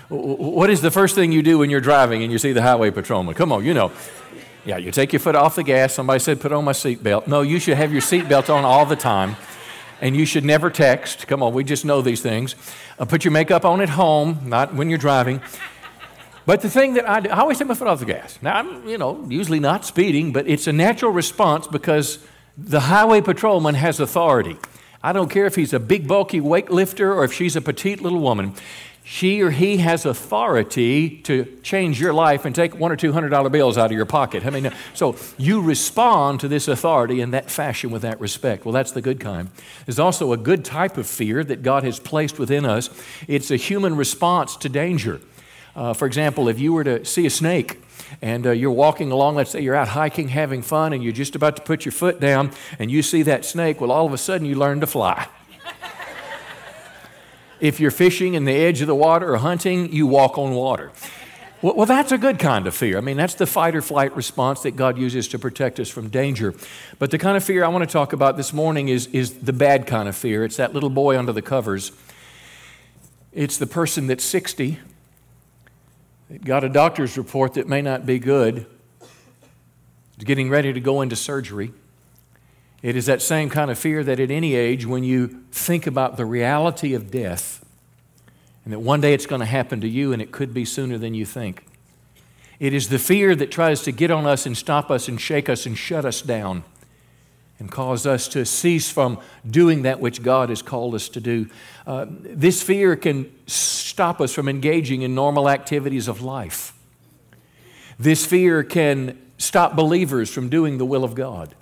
[0.10, 2.90] what is the first thing you do when you're driving and you see the highway
[2.90, 3.36] patrolman?
[3.36, 3.92] Come on, you know.
[4.66, 5.94] Yeah, you take your foot off the gas.
[5.94, 7.28] Somebody said, put on my seatbelt.
[7.28, 9.36] No, you should have your seatbelt on all the time.
[10.02, 11.28] And you should never text.
[11.28, 12.56] Come on, we just know these things.
[12.98, 15.42] Uh, put your makeup on at home, not when you're driving.
[16.46, 18.40] But the thing that I do, I always take my foot off the gas.
[18.42, 22.20] Now, I'm, you know, usually not speeding, but it's a natural response because
[22.58, 24.58] the highway patrolman has authority.
[25.04, 28.20] I don't care if he's a big, bulky weightlifter or if she's a petite little
[28.20, 28.54] woman
[29.12, 33.30] she or he has authority to change your life and take one or two hundred
[33.30, 34.46] dollar bills out of your pocket.
[34.46, 38.66] I mean, so you respond to this authority in that fashion with that respect.
[38.66, 39.50] Well, that's the good kind.
[39.88, 42.92] There's also a good type of fear that God has placed within us.
[43.28, 45.22] It's a human response to danger.
[45.76, 47.82] Uh, for example, if you were to see a snake
[48.22, 51.36] and uh, you're walking along, let's say you're out hiking, having fun, and you're just
[51.36, 54.20] about to put your foot down, and you see that snake, well, all of a
[54.20, 55.28] sudden you learn to fly.
[57.60, 60.92] If you're fishing in the edge of the water or hunting, you walk on water.
[61.62, 62.98] Well, well, that's a good kind of fear.
[62.98, 66.08] I mean, that's the fight or flight response that God uses to protect us from
[66.08, 66.54] danger.
[67.00, 69.52] But the kind of fear I want to talk about this morning is, is the
[69.52, 70.46] bad kind of fear.
[70.46, 71.92] It's that little boy under the covers.
[73.34, 74.80] It's the person that's 60,
[76.30, 78.66] that got a doctor's report that may not be good,
[80.18, 81.74] getting ready to go into surgery,
[82.82, 86.18] It is that same kind of fear that at any age, when you think about
[86.18, 87.66] the reality of death,
[88.64, 90.98] and that one day it's going to happen to you, and it could be sooner
[90.98, 91.66] than you think.
[92.60, 95.50] It is the fear that tries to get on us and stop us and shake
[95.50, 96.64] us and shut us down
[97.58, 99.20] and cause us to cease from
[99.50, 101.50] doing that which God has called us to do.
[101.86, 106.74] Uh, this fear can stop us from engaging in normal activities of life.
[107.98, 111.54] This fear can stop believers from doing the will of God.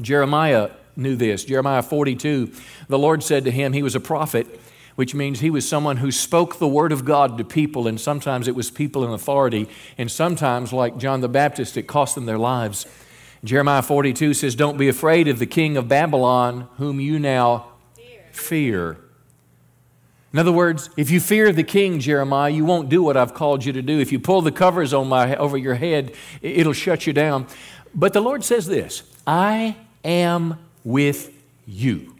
[0.00, 1.44] Jeremiah knew this.
[1.44, 2.52] Jeremiah 42,
[2.88, 4.60] the Lord said to him, he was a prophet,
[4.94, 8.46] which means he was someone who spoke the word of God to people, and sometimes
[8.48, 9.68] it was people in authority,
[9.98, 12.86] and sometimes, like John the Baptist, it cost them their lives.
[13.42, 17.72] Jeremiah 42 says, Don't be afraid of the king of Babylon, whom you now
[18.30, 18.98] fear.
[20.32, 23.64] In other words, if you fear the king, Jeremiah, you won't do what I've called
[23.64, 24.00] you to do.
[24.00, 27.46] If you pull the covers on my, over your head, it'll shut you down.
[27.94, 31.32] But the Lord says this I am with
[31.66, 32.14] you.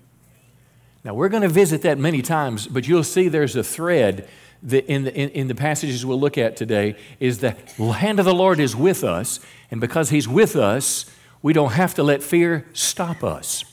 [1.04, 4.26] Now, we're going to visit that many times, but you'll see there's a thread
[4.62, 8.24] that in, the, in, in the passages we'll look at today is the hand of
[8.24, 9.38] the Lord is with us,
[9.70, 11.04] and because He's with us,
[11.42, 13.64] we don't have to let fear stop us.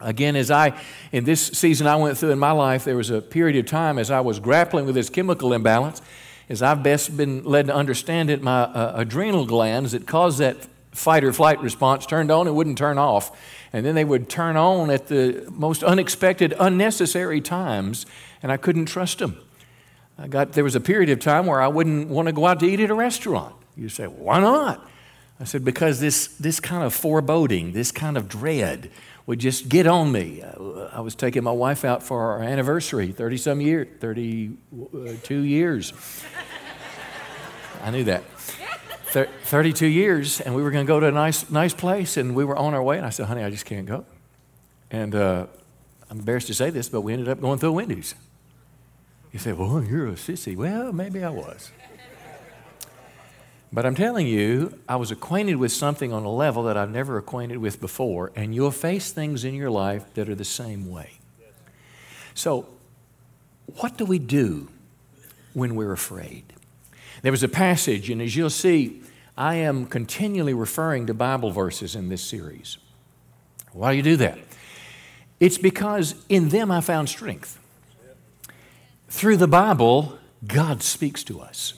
[0.00, 0.78] Again, as I,
[1.12, 3.98] in this season I went through in my life, there was a period of time
[3.98, 6.00] as I was grappling with this chemical imbalance,
[6.48, 10.56] as I've best been led to understand it, my uh, adrenal glands that cause that
[10.96, 13.36] fight or flight response turned on and wouldn't turn off.
[13.72, 18.06] And then they would turn on at the most unexpected, unnecessary times,
[18.42, 19.38] and I couldn't trust them.
[20.18, 22.60] I got, there was a period of time where I wouldn't want to go out
[22.60, 23.54] to eat at a restaurant.
[23.76, 24.88] You say, why not?
[25.38, 28.90] I said, because this, this kind of foreboding, this kind of dread
[29.26, 30.42] would just get on me.
[30.42, 34.56] I was taking my wife out for our anniversary, 30 some years, 32
[34.94, 35.92] uh, years.
[37.82, 38.22] I knew that.
[39.24, 42.44] 32 years, and we were going to go to a nice, nice place, and we
[42.44, 44.04] were on our way, and I said, honey, I just can't go.
[44.90, 45.46] And uh,
[46.10, 48.14] I'm embarrassed to say this, but we ended up going through Wendy's.
[49.32, 50.56] You say, well, you're a sissy.
[50.56, 51.70] Well, maybe I was.
[53.72, 57.18] But I'm telling you, I was acquainted with something on a level that I've never
[57.18, 61.12] acquainted with before, and you'll face things in your life that are the same way.
[62.34, 62.68] So,
[63.76, 64.68] what do we do
[65.52, 66.52] when we're afraid?
[67.22, 69.02] There was a passage, and as you'll see,
[69.36, 72.78] I am continually referring to Bible verses in this series.
[73.72, 74.38] Why do you do that?
[75.38, 77.58] It's because in them I found strength.
[79.08, 81.74] Through the Bible, God speaks to us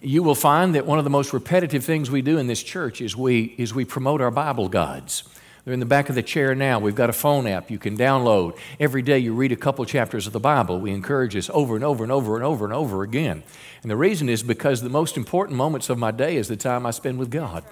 [0.00, 3.00] you will find that one of the most repetitive things we do in this church
[3.00, 5.24] is we, is we promote our Bible guides.
[5.68, 6.78] They're in the back of the chair now.
[6.78, 8.56] We've got a phone app you can download.
[8.80, 10.80] Every day you read a couple chapters of the Bible.
[10.80, 13.42] We encourage this over and over and over and over and over again.
[13.82, 16.86] And the reason is because the most important moments of my day is the time
[16.86, 17.64] I spend with God.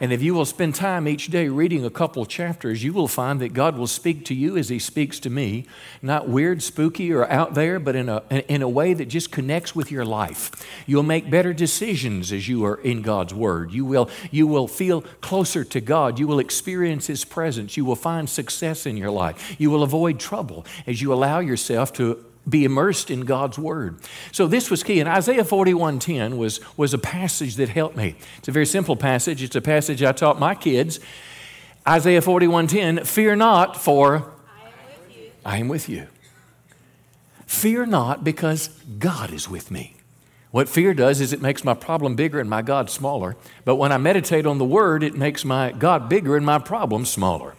[0.00, 3.40] And if you will spend time each day reading a couple chapters, you will find
[3.40, 5.66] that God will speak to you as He speaks to me,
[6.02, 9.74] not weird, spooky, or out there, but in a, in a way that just connects
[9.74, 10.50] with your life.
[10.86, 13.72] You'll make better decisions as you are in God's Word.
[13.72, 16.18] You will, you will feel closer to God.
[16.18, 17.76] You will experience His presence.
[17.76, 19.56] You will find success in your life.
[19.58, 23.98] You will avoid trouble as you allow yourself to be immersed in God's Word.
[24.32, 25.00] So this was key.
[25.00, 28.16] And Isaiah 41.10 was, was a passage that helped me.
[28.38, 29.42] It's a very simple passage.
[29.42, 31.00] It's a passage I taught my kids.
[31.86, 34.32] Isaiah 41.10, fear not, for
[35.44, 36.06] I am with you.
[37.46, 38.68] Fear not, because
[38.98, 39.94] God is with me.
[40.50, 43.36] What fear does is it makes my problem bigger and my God smaller.
[43.64, 47.04] But when I meditate on the Word, it makes my God bigger and my problem
[47.04, 47.54] smaller.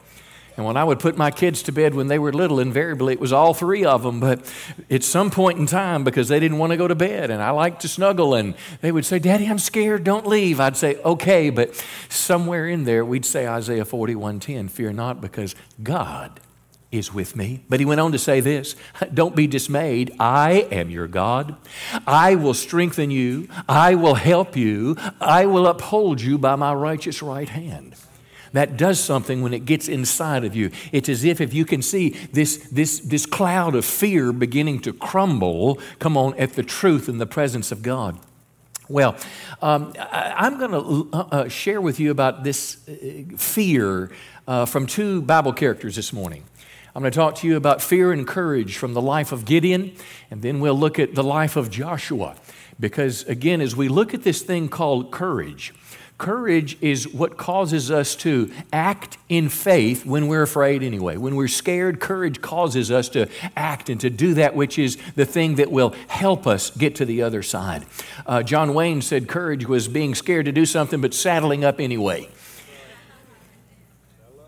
[0.58, 3.20] And when I would put my kids to bed when they were little, invariably it
[3.20, 4.20] was all three of them.
[4.20, 4.42] But
[4.90, 7.50] at some point in time, because they didn't want to go to bed and I
[7.50, 10.60] liked to snuggle, and they would say, Daddy, I'm scared, don't leave.
[10.60, 11.50] I'd say, Okay.
[11.50, 11.76] But
[12.10, 16.40] somewhere in there, we'd say Isaiah 41:10, fear not, because God
[16.92, 17.64] is with me.
[17.68, 18.76] But he went on to say this
[19.14, 20.16] Don't be dismayed.
[20.20, 21.58] I am your God.
[22.08, 23.50] I will strengthen you.
[23.68, 24.96] I will help you.
[25.20, 27.96] I will uphold you by my righteous right hand
[28.56, 30.72] that does something when it gets inside of you.
[30.92, 34.94] It's as if if you can see this, this, this cloud of fear beginning to
[34.94, 38.20] crumble, come on, at the truth and the presence of God.
[38.88, 39.16] Well,
[39.62, 44.12] um, I, am going to uh, uh, share with you about this uh, fear
[44.48, 46.44] uh, from two Bible characters this morning.
[46.96, 49.96] I'm going to talk to you about fear and courage from the life of Gideon,
[50.32, 52.36] and then we'll look at the life of Joshua.
[52.80, 55.74] Because, again, as we look at this thing called courage,
[56.18, 61.18] Courage is what causes us to act in faith when we're afraid, anyway.
[61.18, 65.26] When we're scared, courage causes us to act and to do that which is the
[65.26, 67.86] thing that will help us get to the other side.
[68.26, 72.30] Uh, John Wayne said courage was being scared to do something but saddling up anyway.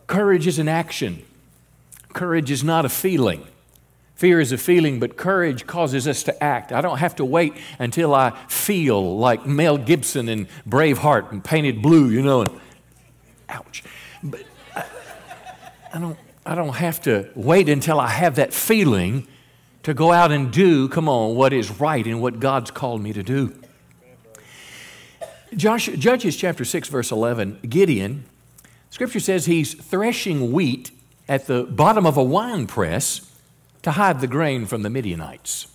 [0.07, 1.25] Courage is an action,
[2.13, 3.45] courage is not a feeling.
[4.17, 6.71] Fear is a feeling, but courage causes us to act.
[6.71, 11.83] I don't have to wait until I feel like Mel Gibson in Braveheart and painted
[11.83, 12.41] blue, you know.
[12.41, 12.49] And,
[13.47, 13.83] ouch.
[14.23, 14.41] But
[14.75, 14.85] I,
[15.93, 19.27] I, don't, I don't have to wait until I have that feeling
[19.83, 23.13] to go out and do, come on, what is right and what God's called me
[23.13, 23.53] to do.
[25.55, 28.25] Judges chapter 6, verse 11, Gideon,
[28.89, 30.89] scripture says he's threshing wheat
[31.29, 33.26] at the bottom of a wine press
[33.83, 35.67] to hide the grain from the Midianites.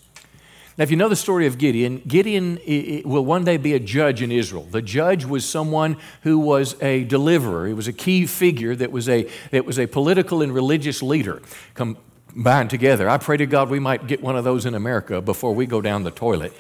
[0.79, 2.59] Now, if you know the story of Gideon, Gideon
[3.05, 4.67] will one day be a judge in Israel.
[4.71, 7.67] The judge was someone who was a deliverer.
[7.67, 11.43] He was a key figure that was a, that was a political and religious leader
[11.75, 13.09] combined together.
[13.09, 15.83] I pray to God we might get one of those in America before we go
[15.83, 16.55] down the toilet.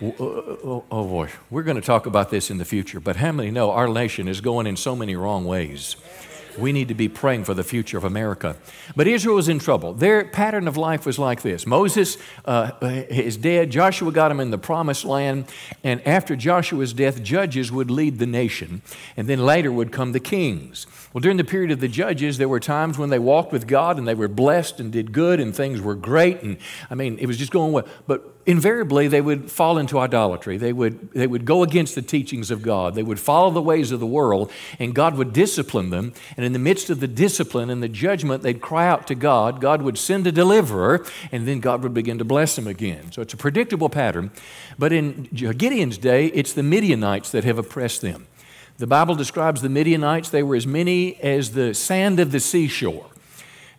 [0.00, 3.32] Oh, oh, oh boy, we're going to talk about this in the future, but how
[3.32, 5.96] many know our nation is going in so many wrong ways?
[6.58, 8.56] We need to be praying for the future of America.
[8.94, 9.92] But Israel was in trouble.
[9.92, 14.50] Their pattern of life was like this Moses uh, is dead, Joshua got him in
[14.50, 15.46] the promised land,
[15.84, 18.82] and after Joshua's death, judges would lead the nation,
[19.16, 20.86] and then later would come the kings.
[21.12, 23.98] Well, during the period of the judges, there were times when they walked with God
[23.98, 26.42] and they were blessed and did good and things were great.
[26.42, 26.58] And
[26.90, 27.86] I mean, it was just going well.
[28.06, 30.56] But invariably they would fall into idolatry.
[30.56, 32.94] They would, they would go against the teachings of God.
[32.94, 36.14] They would follow the ways of the world, and God would discipline them.
[36.36, 39.60] And in the midst of the discipline and the judgment, they'd cry out to God.
[39.60, 43.10] God would send a deliverer, and then God would begin to bless them again.
[43.10, 44.30] So it's a predictable pattern.
[44.78, 48.26] But in Gideon's day, it's the Midianites that have oppressed them.
[48.78, 53.06] The Bible describes the Midianites, they were as many as the sand of the seashore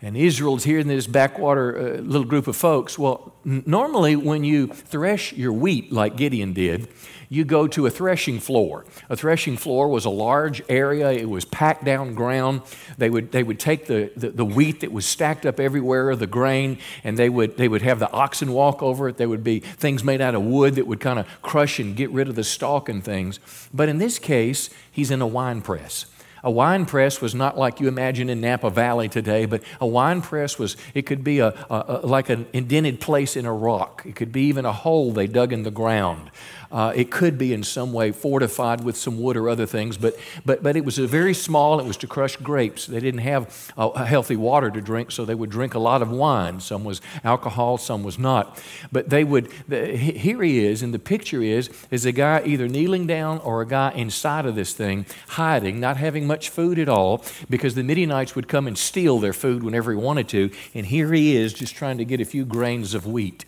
[0.01, 2.99] and Israel's here in this backwater uh, little group of folks.
[2.99, 6.87] Well, n- normally when you thresh your wheat like Gideon did,
[7.29, 8.85] you go to a threshing floor.
[9.09, 12.61] A threshing floor was a large area, it was packed down ground.
[12.97, 16.27] They would, they would take the, the, the wheat that was stacked up everywhere, the
[16.27, 19.17] grain, and they would, they would have the oxen walk over it.
[19.17, 22.09] There would be things made out of wood that would kind of crush and get
[22.11, 23.39] rid of the stalk and things.
[23.73, 26.05] But in this case, he's in a wine press.
[26.43, 30.21] A wine press was not like you imagine in Napa Valley today, but a wine
[30.21, 34.03] press was, it could be a, a, a like an indented place in a rock.
[34.05, 36.29] It could be even a hole they dug in the ground.
[36.71, 40.15] Uh, it could be in some way fortified with some wood or other things, but,
[40.45, 42.85] but, but it was a very small, it was to crush grapes.
[42.85, 46.59] They didn't have healthy water to drink, so they would drink a lot of wine.
[46.59, 48.61] Some was alcohol, some was not.
[48.91, 52.67] But they would, the, here he is, and the picture is, is a guy either
[52.67, 56.89] kneeling down or a guy inside of this thing, hiding, not having much food at
[56.89, 60.51] all, because the Midianites would come and steal their food whenever he wanted to.
[60.73, 63.45] And here he is, just trying to get a few grains of wheat.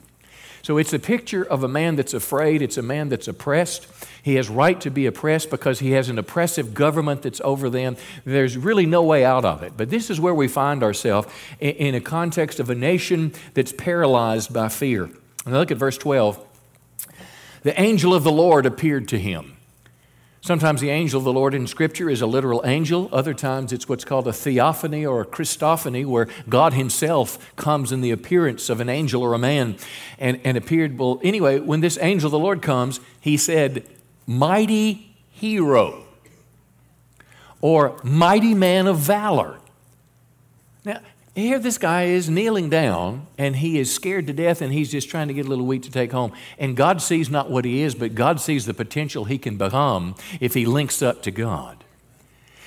[0.62, 3.88] So it's a picture of a man that's afraid, it's a man that's oppressed.
[4.22, 7.96] He has right to be oppressed because he has an oppressive government that's over them.
[8.26, 9.74] There's really no way out of it.
[9.78, 11.28] But this is where we find ourselves
[11.60, 15.10] in a context of a nation that's paralyzed by fear.
[15.46, 16.46] Now look at verse 12.
[17.64, 19.58] The angel of the Lord appeared to him.
[20.50, 23.08] Sometimes the angel of the Lord in Scripture is a literal angel.
[23.12, 28.02] Other times it's what's called a theophany or a Christophany, where God Himself comes in
[28.02, 29.76] the appearance of an angel or a man
[30.18, 30.98] and, and appeared.
[30.98, 33.86] Well, anyway, when this angel of the Lord comes, He said,
[34.26, 36.04] Mighty hero
[37.62, 39.60] or mighty man of valor.
[40.84, 41.02] Now,
[41.36, 45.10] here, this guy is kneeling down and he is scared to death and he's just
[45.10, 46.34] trying to get a little wheat to take home.
[46.58, 50.16] And God sees not what he is, but God sees the potential he can become
[50.40, 51.84] if he links up to God.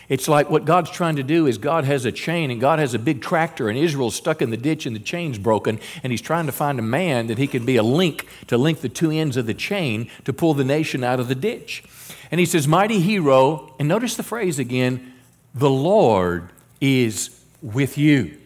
[0.09, 2.93] It's like what God's trying to do is God has a chain and God has
[2.93, 6.21] a big tractor and Israel's stuck in the ditch and the chain's broken and he's
[6.21, 9.11] trying to find a man that he can be a link to link the two
[9.11, 11.83] ends of the chain to pull the nation out of the ditch.
[12.31, 15.13] And he says, Mighty hero, and notice the phrase again,
[15.55, 16.49] the Lord
[16.81, 17.31] is
[17.63, 18.39] with you.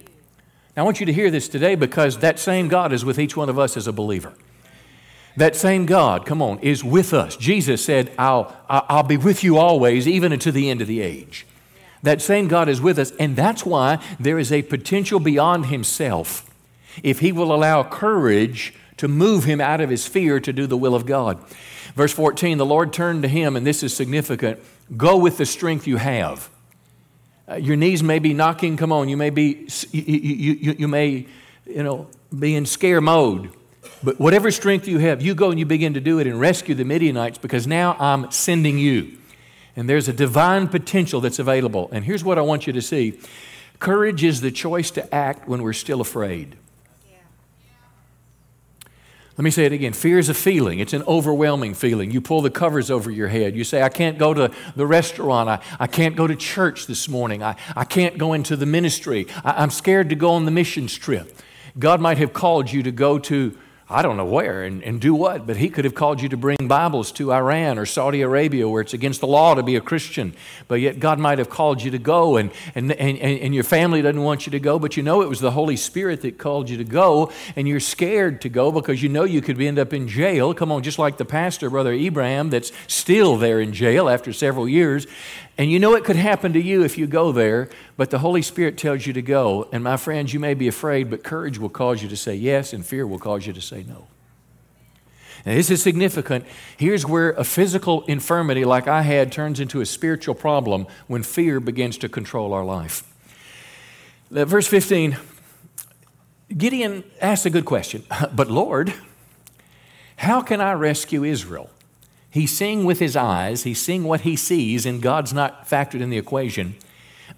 [0.77, 3.35] Now, I want you to hear this today because that same God is with each
[3.35, 4.35] one of us as a believer.
[5.37, 7.37] That same God, come on, is with us.
[7.37, 11.47] Jesus said, I'll, I'll be with you always, even unto the end of the age.
[12.03, 16.49] That same God is with us, and that's why there is a potential beyond himself
[17.03, 20.77] if he will allow courage to move him out of his fear to do the
[20.77, 21.39] will of God.
[21.95, 24.61] Verse 14 the Lord turned to him, and this is significant
[24.97, 26.49] go with the strength you have.
[27.49, 28.77] Uh, your knees may be knocking.
[28.77, 31.27] Come on, you may be, you, you, you, you may,
[31.65, 33.51] you know, be in scare mode.
[34.03, 36.75] But whatever strength you have, you go and you begin to do it and rescue
[36.75, 39.19] the Midianites because now I'm sending you.
[39.77, 41.89] And there's a divine potential that's available.
[41.93, 43.19] And here's what I want you to see
[43.79, 46.57] courage is the choice to act when we're still afraid.
[49.37, 49.93] Let me say it again.
[49.93, 50.79] Fear is a feeling.
[50.79, 52.11] It's an overwhelming feeling.
[52.11, 53.55] You pull the covers over your head.
[53.55, 55.51] You say, I can't go to the restaurant.
[55.51, 57.43] I, I can't go to church this morning.
[57.43, 59.27] I, I can't go into the ministry.
[59.45, 61.37] I, I'm scared to go on the missions trip.
[61.79, 63.59] God might have called you to go to
[63.89, 66.37] I don't know where and, and do what, but he could have called you to
[66.37, 69.81] bring Bibles to Iran or Saudi Arabia where it's against the law to be a
[69.81, 70.35] Christian.
[70.67, 74.03] But yet God might have called you to go and, and, and, and your family
[74.03, 76.69] doesn't want you to go, but you know it was the Holy Spirit that called
[76.69, 79.93] you to go and you're scared to go because you know you could end up
[79.93, 80.53] in jail.
[80.53, 84.69] Come on, just like the pastor, Brother Abraham, that's still there in jail after several
[84.69, 85.07] years.
[85.59, 88.43] And you know it could happen to you if you go there, but the Holy
[88.43, 89.69] Spirit tells you to go.
[89.73, 92.73] And my friends, you may be afraid, but courage will cause you to say yes,
[92.73, 94.09] and fear will cause you to say no.
[95.47, 96.45] Now, this is significant.
[96.77, 101.61] Here's where a physical infirmity like I had turns into a spiritual problem when fear
[101.61, 103.05] begins to control our life.
[104.31, 105.17] Verse 15
[106.57, 108.05] Gideon asks a good question,
[108.35, 108.93] but Lord,
[110.17, 111.71] how can I rescue Israel?
[112.37, 116.11] He's seeing with his eyes, he's seeing what he sees, and God's not factored in
[116.11, 116.77] the equation.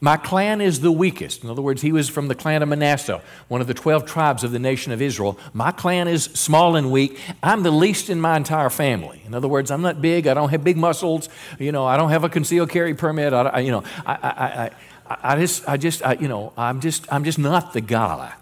[0.01, 1.45] My clan is the weakest.
[1.45, 4.43] In other words, he was from the clan of Manasseh, one of the 12 tribes
[4.43, 5.39] of the nation of Israel.
[5.53, 7.17] My clan is small and weak.
[7.45, 9.23] I'm the least in my entire family.
[9.25, 10.27] In other words, I'm not big.
[10.27, 11.29] I don't have big muscles.
[11.61, 13.33] You know, I don't have a concealed carry permit.
[13.33, 17.07] I, you know, I, I, I, I just, I just, I, you know, I'm just,
[17.13, 18.33] I'm just not the guy.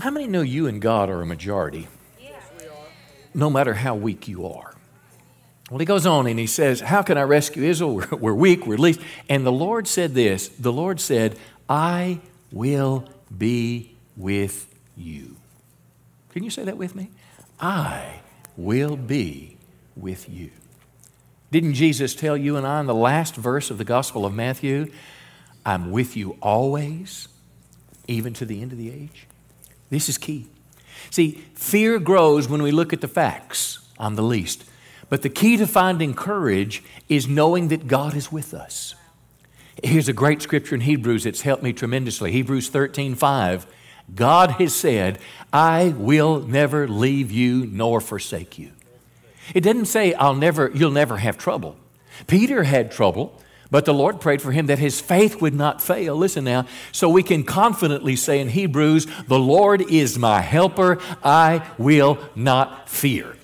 [0.00, 1.86] How many know you and God are a majority?
[3.36, 4.74] No matter how weak you are.
[5.70, 7.94] Well, he goes on and he says, How can I rescue Israel?
[8.10, 9.00] We're, we're weak, we're least.
[9.28, 12.20] And the Lord said this The Lord said, I
[12.52, 15.36] will be with you.
[16.30, 17.10] Can you say that with me?
[17.58, 18.20] I
[18.56, 19.56] will be
[19.96, 20.50] with you.
[21.50, 24.92] Didn't Jesus tell you and I in the last verse of the Gospel of Matthew,
[25.64, 27.28] I'm with you always,
[28.06, 29.26] even to the end of the age?
[29.90, 30.48] This is key.
[31.10, 33.78] See, fear grows when we look at the facts.
[33.98, 34.64] I'm the least.
[35.08, 38.94] But the key to finding courage is knowing that God is with us.
[39.82, 42.32] Here's a great scripture in Hebrews that's helped me tremendously.
[42.32, 43.66] Hebrews 13 5.
[44.14, 45.18] God has said,
[45.52, 48.70] I will never leave you nor forsake you.
[49.54, 51.76] It doesn't say I'll never, you'll never have trouble.
[52.26, 53.40] Peter had trouble.
[53.70, 56.14] But the Lord prayed for him that his faith would not fail.
[56.14, 56.66] Listen now.
[56.92, 60.98] So we can confidently say in Hebrews, The Lord is my helper.
[61.24, 63.36] I will not fear.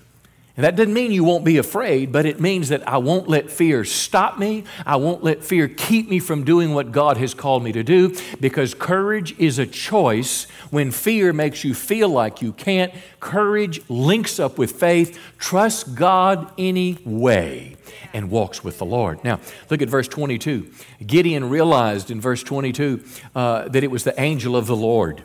[0.54, 3.50] And that doesn't mean you won't be afraid, but it means that I won't let
[3.50, 4.64] fear stop me.
[4.84, 8.14] I won't let fear keep me from doing what God has called me to do
[8.38, 10.44] because courage is a choice.
[10.70, 15.18] When fear makes you feel like you can't, courage links up with faith.
[15.38, 17.71] Trust God anyway
[18.12, 19.22] and walks with the Lord.
[19.24, 19.40] Now,
[19.70, 20.70] look at verse 22.
[21.06, 23.02] Gideon realized in verse 22
[23.34, 25.22] uh, that it was the angel of the Lord.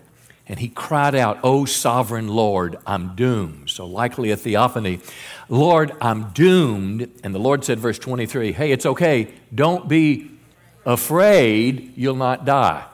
[0.49, 3.69] And he cried out, O sovereign Lord, I'm doomed.
[3.69, 5.01] So, likely a theophany.
[5.49, 7.11] Lord, I'm doomed.
[7.23, 9.27] And the Lord said, verse 23, Hey, it's okay.
[9.53, 10.31] Don't be
[10.85, 11.93] afraid.
[11.97, 12.85] You'll not die.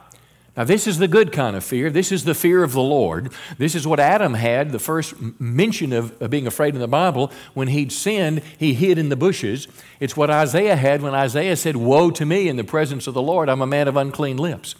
[0.56, 1.90] Now, this is the good kind of fear.
[1.90, 3.32] This is the fear of the Lord.
[3.58, 7.32] This is what Adam had, the first mention of, being afraid in the Bible.
[7.54, 9.66] When he'd sinned, he hid in the bushes.
[9.98, 13.22] It's what Isaiah had when Isaiah said, Woe to me in the presence of the
[13.22, 14.76] Lord, I'm a man of unclean lips.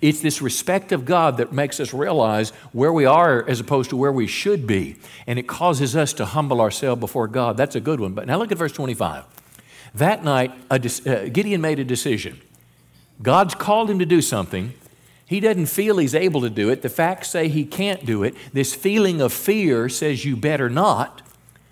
[0.00, 3.98] It's this respect of God that makes us realize where we are as opposed to
[3.98, 4.96] where we should be.
[5.26, 7.58] And it causes us to humble ourselves before God.
[7.58, 8.14] That's a good one.
[8.14, 9.24] But now look at verse 25.
[9.94, 12.40] That night, uh, Gideon made a decision.
[13.20, 14.72] God's called him to do something.
[15.28, 16.80] He doesn't feel he's able to do it.
[16.80, 18.34] The facts say he can't do it.
[18.54, 21.20] This feeling of fear says you better not.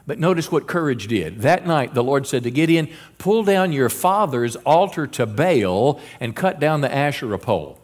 [0.07, 1.41] But notice what courage did.
[1.41, 6.37] That night, the Lord said to Gideon, Pull down your father's altar to Baal and
[6.37, 7.81] cut down the Asherah pole.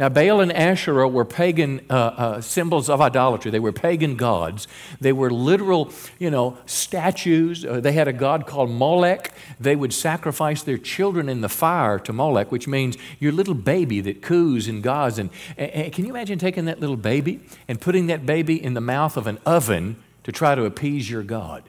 [0.00, 3.50] Now, Baal and Asherah were pagan uh, uh, symbols of idolatry.
[3.50, 4.66] They were pagan gods.
[4.98, 7.66] They were literal, you know, statues.
[7.66, 9.30] Uh, they had a god called Molech.
[9.60, 14.00] They would sacrifice their children in the fire to Molech, which means your little baby
[14.00, 15.18] that coos and gaws.
[15.18, 15.28] And,
[15.58, 19.18] and can you imagine taking that little baby and putting that baby in the mouth
[19.18, 21.62] of an oven to try to appease your God?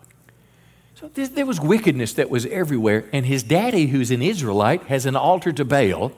[0.96, 3.10] So there was wickedness that was everywhere.
[3.12, 6.14] And his daddy, who's an Israelite, has an altar to Baal.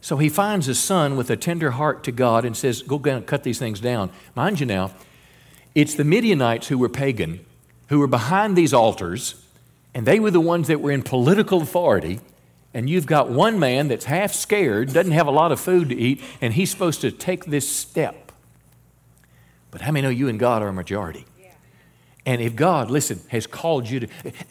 [0.00, 3.26] So he finds his son with a tender heart to God and says, Go and
[3.26, 4.10] cut these things down.
[4.34, 4.92] Mind you now,
[5.74, 7.44] it's the Midianites who were pagan,
[7.88, 9.44] who were behind these altars,
[9.94, 12.20] and they were the ones that were in political authority.
[12.72, 15.96] And you've got one man that's half scared, doesn't have a lot of food to
[15.96, 18.32] eat, and he's supposed to take this step.
[19.70, 21.26] But how many know you and God are a majority?
[22.26, 24.08] And if God, listen, has called you to,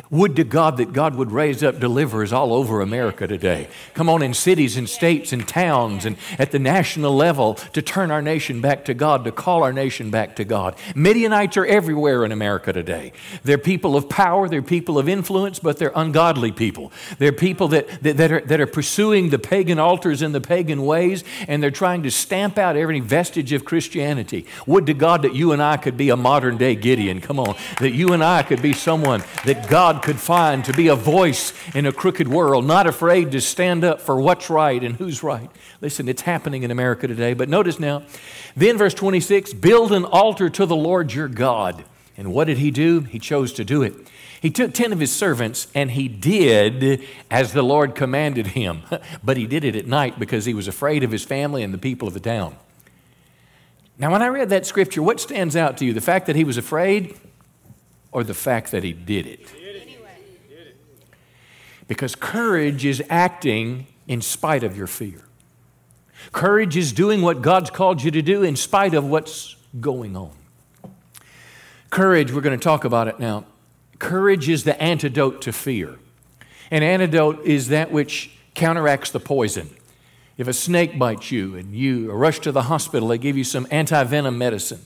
[0.09, 3.67] would to God that God would raise up deliverers all over America today.
[3.93, 8.09] Come on, in cities and states and towns and at the national level to turn
[8.09, 10.75] our nation back to God, to call our nation back to God.
[10.95, 13.13] Midianites are everywhere in America today.
[13.43, 16.91] They're people of power, they're people of influence, but they're ungodly people.
[17.19, 20.87] They're people that, that, that, are, that are pursuing the pagan altars and the pagan
[20.87, 24.47] ways, and they're trying to stamp out every vestige of Christianity.
[24.65, 27.21] Would to God that you and I could be a modern day Gideon.
[27.21, 30.87] Come on that you and I could be someone that God could find to be
[30.87, 34.95] a voice in a crooked world, not afraid to stand up for what's right and
[34.95, 35.49] who's right.
[35.81, 37.33] Listen, it's happening in America today.
[37.33, 38.03] But notice now,
[38.55, 41.83] then verse 26 build an altar to the Lord your God.
[42.17, 43.01] And what did he do?
[43.01, 43.93] He chose to do it.
[44.41, 48.83] He took 10 of his servants and he did as the Lord commanded him.
[49.23, 51.77] but he did it at night because he was afraid of his family and the
[51.77, 52.55] people of the town.
[53.97, 55.93] Now, when I read that scripture, what stands out to you?
[55.93, 57.17] The fact that he was afraid
[58.11, 59.51] or the fact that he did it.
[61.87, 65.23] Because courage is acting in spite of your fear.
[66.31, 70.31] Courage is doing what God's called you to do in spite of what's going on.
[71.89, 73.45] Courage, we're going to talk about it now.
[73.97, 75.97] Courage is the antidote to fear.
[76.71, 79.69] An antidote is that which counteracts the poison.
[80.37, 83.67] If a snake bites you and you rush to the hospital, they give you some
[83.71, 84.81] anti venom medicine.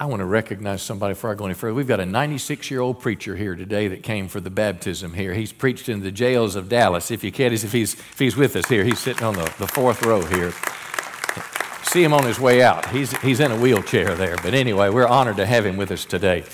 [0.00, 1.74] I want to recognize somebody before I go any further.
[1.74, 5.34] We've got a 96 year old preacher here today that came for the baptism here.
[5.34, 7.10] He's preached in the jails of Dallas.
[7.10, 9.66] If you can't, if he's, if he's with us here, he's sitting on the, the
[9.66, 10.54] fourth row here.
[11.82, 12.88] See him on his way out.
[12.88, 14.36] He's, he's in a wheelchair there.
[14.36, 16.44] But anyway, we're honored to have him with us today.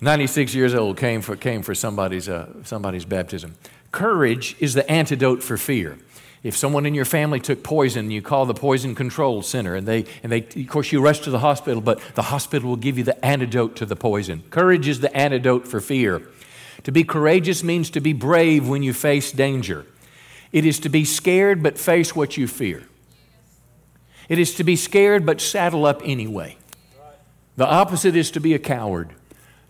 [0.00, 3.56] 96 years old, came for, came for somebody's, uh, somebody's baptism.
[3.90, 5.98] Courage is the antidote for fear.
[6.44, 10.04] If someone in your family took poison, you call the poison control center, and they,
[10.22, 13.02] and they, of course, you rush to the hospital, but the hospital will give you
[13.02, 14.44] the antidote to the poison.
[14.50, 16.20] Courage is the antidote for fear.
[16.82, 19.86] To be courageous means to be brave when you face danger.
[20.52, 22.82] It is to be scared but face what you fear.
[24.28, 26.58] It is to be scared but saddle up anyway.
[27.56, 29.14] The opposite is to be a coward.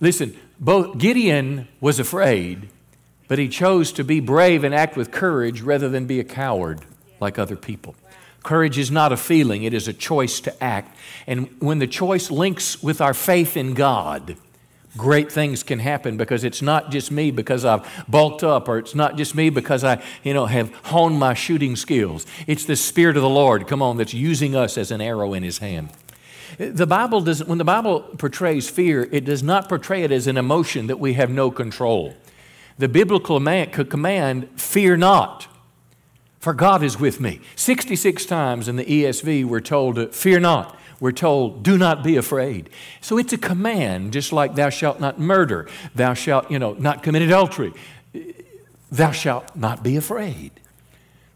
[0.00, 2.68] Listen, both Gideon was afraid,
[3.28, 6.80] but he chose to be brave and act with courage rather than be a coward
[7.20, 7.94] like other people.
[8.42, 10.94] Courage is not a feeling, it is a choice to act.
[11.26, 14.36] And when the choice links with our faith in God,
[14.98, 18.94] great things can happen because it's not just me because I've bulked up or it's
[18.94, 22.26] not just me because I, you know, have honed my shooting skills.
[22.46, 25.42] It's the Spirit of the Lord, come on, that's using us as an arrow in
[25.42, 25.88] His hand.
[26.58, 30.36] The Bible doesn't when the Bible portrays fear, it does not portray it as an
[30.36, 32.14] emotion that we have no control
[32.78, 35.46] the biblical command, fear not,
[36.40, 37.40] for God is with me.
[37.56, 40.78] 66 times in the ESV, we're told, fear not.
[41.00, 42.70] We're told, do not be afraid.
[43.00, 47.02] So it's a command, just like thou shalt not murder, thou shalt, you know, not
[47.02, 47.72] commit adultery,
[48.90, 50.52] thou shalt not be afraid.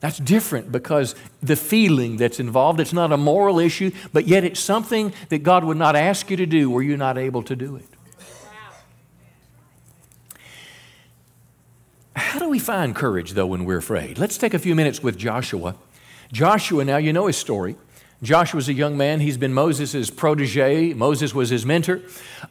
[0.01, 4.61] That's different because the feeling that's involved, it's not a moral issue, but yet it's
[4.61, 7.77] something that God would not ask you to do were you not able to do
[7.77, 7.89] it.
[12.15, 14.19] How do we find courage, though, when we're afraid?
[14.19, 15.77] Let's take a few minutes with Joshua.
[16.33, 17.77] Joshua, now you know his story.
[18.21, 19.21] Joshua was a young man.
[19.21, 20.93] He's been Moses' protege.
[20.93, 22.01] Moses was his mentor.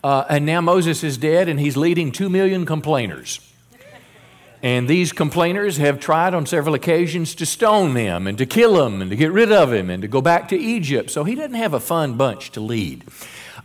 [0.01, 3.41] Uh, and now Moses is dead, and he's leading two million complainers.
[4.63, 9.01] And these complainers have tried on several occasions to stone him and to kill him
[9.01, 11.11] and to get rid of him and to go back to Egypt.
[11.11, 13.03] So he doesn't have a fun bunch to lead.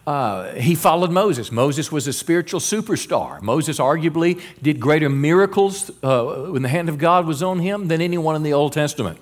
[0.07, 1.53] Uh, he followed Moses.
[1.53, 3.41] Moses was a spiritual superstar.
[3.41, 8.01] Moses arguably did greater miracles uh, when the hand of God was on him than
[8.01, 9.19] anyone in the Old Testament.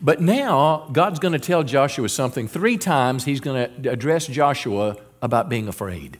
[0.00, 2.48] But now, God's going to tell Joshua something.
[2.48, 6.18] Three times he's going to address Joshua about being afraid.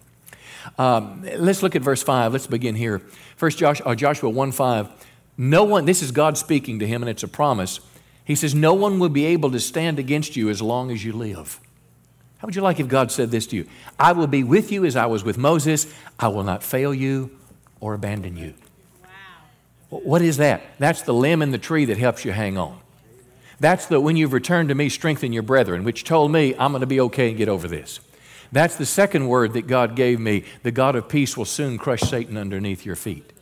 [0.79, 2.33] Um, let's look at verse 5.
[2.33, 3.01] Let's begin here.
[3.37, 4.89] First Joshua, uh, Joshua 1 5.
[5.39, 7.81] No one, this is God speaking to him, and it's a promise.
[8.25, 11.13] He says, No one will be able to stand against you as long as you
[11.13, 11.61] live.
[12.39, 13.67] How would you like if God said this to you?
[13.99, 15.93] I will be with you as I was with Moses.
[16.19, 17.31] I will not fail you
[17.81, 18.55] or abandon you.
[19.03, 20.01] Wow.
[20.01, 20.63] What is that?
[20.79, 22.79] That's the limb in the tree that helps you hang on.
[23.59, 26.81] That's the when you've returned to me, strengthen your brethren, which told me I'm going
[26.81, 28.01] to be okay and get over this.
[28.53, 30.45] That's the second word that God gave me.
[30.63, 33.33] The God of peace will soon crush Satan underneath your feet.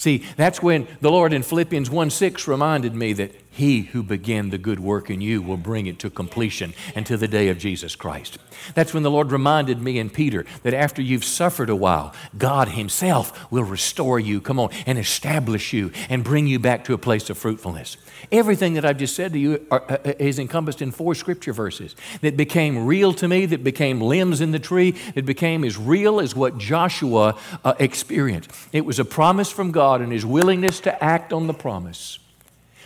[0.00, 4.48] See, that's when the Lord in Philippians 1 6 reminded me that he who began
[4.48, 7.58] the good work in you will bring it to completion and to the day of
[7.58, 8.38] Jesus Christ.
[8.74, 12.68] That's when the Lord reminded me and Peter that after you've suffered a while, God
[12.68, 16.98] Himself will restore you, come on, and establish you and bring you back to a
[16.98, 17.98] place of fruitfulness.
[18.32, 21.52] Everything that I've just said to you are, uh, uh, is encompassed in four scripture
[21.52, 25.76] verses that became real to me, that became limbs in the tree, that became as
[25.76, 28.50] real as what Joshua uh, experienced.
[28.72, 32.18] It was a promise from God and His willingness to act on the promise.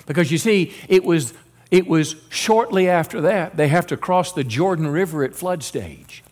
[0.07, 1.35] Because you see, it was,
[1.71, 6.24] it was shortly after that they have to cross the Jordan River at flood stage.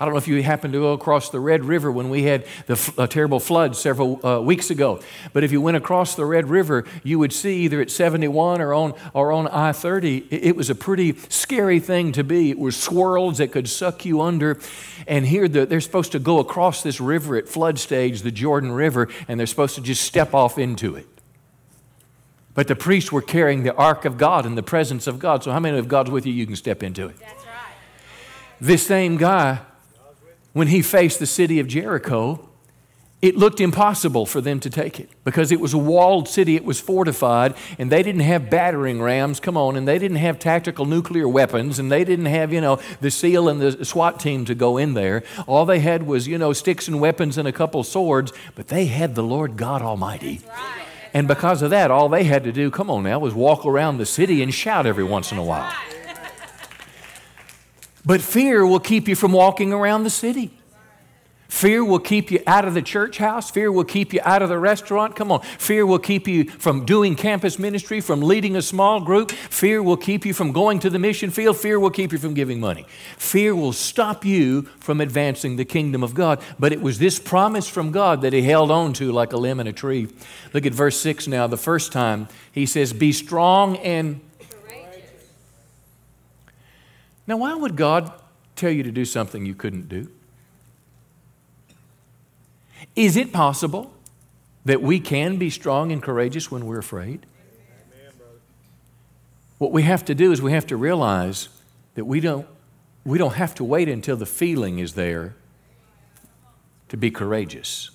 [0.00, 2.46] I don't know if you happened to go across the Red River when we had
[2.66, 5.00] the uh, terrible flood several uh, weeks ago.
[5.32, 8.74] But if you went across the Red River, you would see either at 71 or
[8.74, 12.50] on, or on I 30, it, it was a pretty scary thing to be.
[12.50, 14.58] It was swirls that could suck you under.
[15.06, 18.72] And here the, they're supposed to go across this river at flood stage, the Jordan
[18.72, 21.06] River, and they're supposed to just step off into it.
[22.54, 25.42] But the priests were carrying the ark of God in the presence of God.
[25.42, 26.32] So, how many of God's with you?
[26.32, 27.18] You can step into it.
[27.18, 27.74] That's right.
[28.60, 29.60] This same guy,
[30.52, 32.48] when he faced the city of Jericho,
[33.22, 36.64] it looked impossible for them to take it because it was a walled city, it
[36.64, 40.86] was fortified, and they didn't have battering rams, come on, and they didn't have tactical
[40.86, 44.56] nuclear weapons, and they didn't have, you know, the SEAL and the SWAT team to
[44.56, 45.22] go in there.
[45.46, 48.86] All they had was, you know, sticks and weapons and a couple swords, but they
[48.86, 50.40] had the Lord God Almighty.
[51.14, 53.98] And because of that, all they had to do, come on now, was walk around
[53.98, 55.72] the city and shout every once in a while.
[58.04, 60.52] But fear will keep you from walking around the city.
[61.52, 63.50] Fear will keep you out of the church house.
[63.50, 65.14] Fear will keep you out of the restaurant.
[65.14, 65.42] Come on.
[65.42, 69.30] Fear will keep you from doing campus ministry, from leading a small group.
[69.30, 71.58] Fear will keep you from going to the mission field.
[71.58, 72.86] Fear will keep you from giving money.
[73.18, 76.40] Fear will stop you from advancing the kingdom of God.
[76.58, 79.60] But it was this promise from God that he held on to like a limb
[79.60, 80.08] in a tree.
[80.54, 81.46] Look at verse 6 now.
[81.46, 84.22] The first time he says, Be strong and.
[87.26, 88.12] Now, why would God
[88.56, 90.08] tell you to do something you couldn't do?
[92.96, 93.92] Is it possible
[94.64, 97.26] that we can be strong and courageous when we're afraid?
[99.58, 101.48] What we have to do is we have to realize
[101.94, 102.46] that we don't,
[103.04, 105.36] we don't have to wait until the feeling is there
[106.88, 107.90] to be courageous.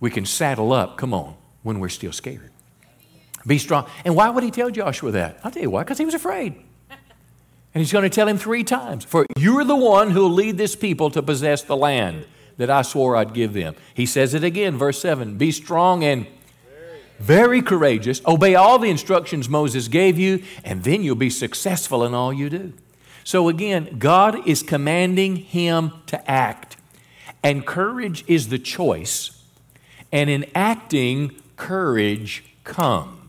[0.00, 2.50] We can saddle up, come on, when we're still scared.
[3.46, 3.88] Be strong.
[4.04, 5.38] And why would he tell Joshua that?
[5.44, 6.65] I'll tell you why, because he was afraid.
[7.76, 10.56] And he's going to tell him three times For you're the one who will lead
[10.56, 12.24] this people to possess the land
[12.56, 13.74] that I swore I'd give them.
[13.92, 16.26] He says it again, verse 7 Be strong and
[17.18, 18.22] very courageous.
[18.26, 22.48] Obey all the instructions Moses gave you, and then you'll be successful in all you
[22.48, 22.72] do.
[23.24, 26.78] So again, God is commanding him to act.
[27.42, 29.44] And courage is the choice.
[30.10, 33.25] And in acting, courage comes.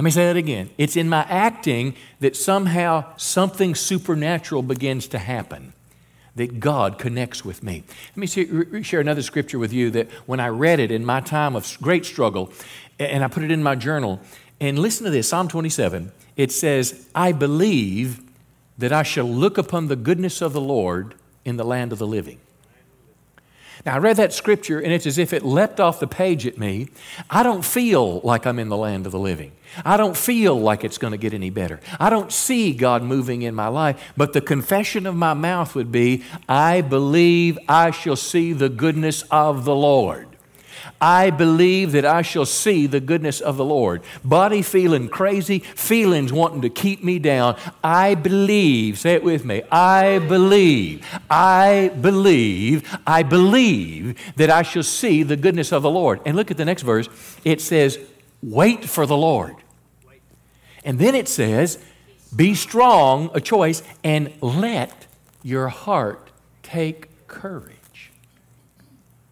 [0.00, 0.70] Let me say that again.
[0.78, 5.74] It's in my acting that somehow something supernatural begins to happen
[6.36, 7.84] that God connects with me.
[8.12, 11.20] Let me see, share another scripture with you that when I read it in my
[11.20, 12.50] time of great struggle,
[12.98, 14.20] and I put it in my journal,
[14.58, 18.22] and listen to this Psalm 27, it says, I believe
[18.78, 22.06] that I shall look upon the goodness of the Lord in the land of the
[22.06, 22.40] living.
[23.86, 26.58] Now, I read that scripture and it's as if it leapt off the page at
[26.58, 26.88] me.
[27.30, 29.52] I don't feel like I'm in the land of the living.
[29.84, 31.80] I don't feel like it's going to get any better.
[31.98, 35.92] I don't see God moving in my life, but the confession of my mouth would
[35.92, 40.29] be I believe I shall see the goodness of the Lord.
[41.00, 44.02] I believe that I shall see the goodness of the Lord.
[44.24, 47.56] Body feeling crazy, feelings wanting to keep me down.
[47.82, 54.82] I believe, say it with me, I believe, I believe, I believe that I shall
[54.82, 56.20] see the goodness of the Lord.
[56.24, 57.08] And look at the next verse.
[57.44, 57.98] It says,
[58.42, 59.56] wait for the Lord.
[60.84, 61.78] And then it says,
[62.34, 65.06] be strong, a choice, and let
[65.42, 66.30] your heart
[66.62, 67.76] take courage.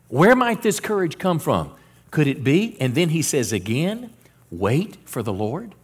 [0.09, 1.73] Where might this courage come from?
[2.11, 2.77] Could it be?
[2.81, 4.11] And then he says again,
[4.51, 5.75] wait for the Lord.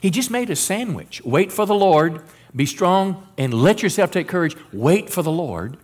[0.00, 1.22] He just made a sandwich.
[1.24, 2.22] Wait for the Lord,
[2.54, 4.56] be strong, and let yourself take courage.
[4.72, 5.76] Wait for the Lord.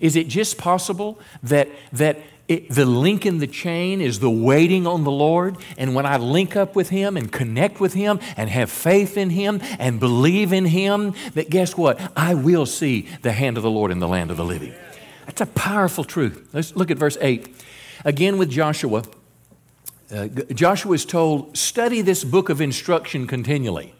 [0.00, 2.18] Is it just possible that, that
[2.48, 5.56] it, the link in the chain is the waiting on the Lord?
[5.76, 9.30] And when I link up with Him and connect with Him and have faith in
[9.30, 12.00] Him and believe in Him, that guess what?
[12.16, 14.74] I will see the hand of the Lord in the land of the living.
[15.26, 16.48] That's a powerful truth.
[16.52, 17.48] Let's look at verse 8.
[18.04, 19.04] Again with Joshua.
[20.14, 23.94] Uh, Joshua is told, study this book of instruction continually.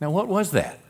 [0.00, 0.80] Now, what was that?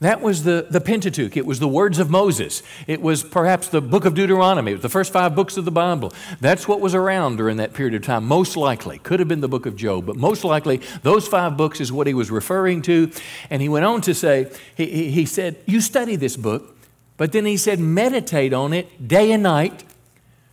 [0.00, 1.36] That was the, the Pentateuch.
[1.36, 2.62] It was the words of Moses.
[2.86, 4.72] It was perhaps the book of Deuteronomy.
[4.72, 6.12] It was the first five books of the Bible.
[6.40, 8.26] That's what was around during that period of time.
[8.26, 8.98] Most likely.
[8.98, 12.06] Could have been the book of Job, but most likely those five books is what
[12.06, 13.10] he was referring to.
[13.50, 16.73] And he went on to say, he, he, he said, You study this book,
[17.16, 19.84] but then he said, meditate on it day and night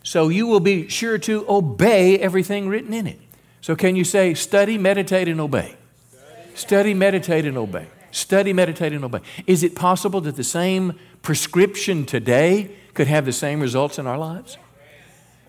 [0.03, 3.19] so you will be sure to obey everything written in it.
[3.61, 5.75] So, can you say, study, meditate, and obey?
[6.55, 7.87] Study, meditate, and obey.
[8.09, 9.19] Study, meditate, and obey.
[9.45, 14.17] Is it possible that the same prescription today could have the same results in our
[14.17, 14.57] lives?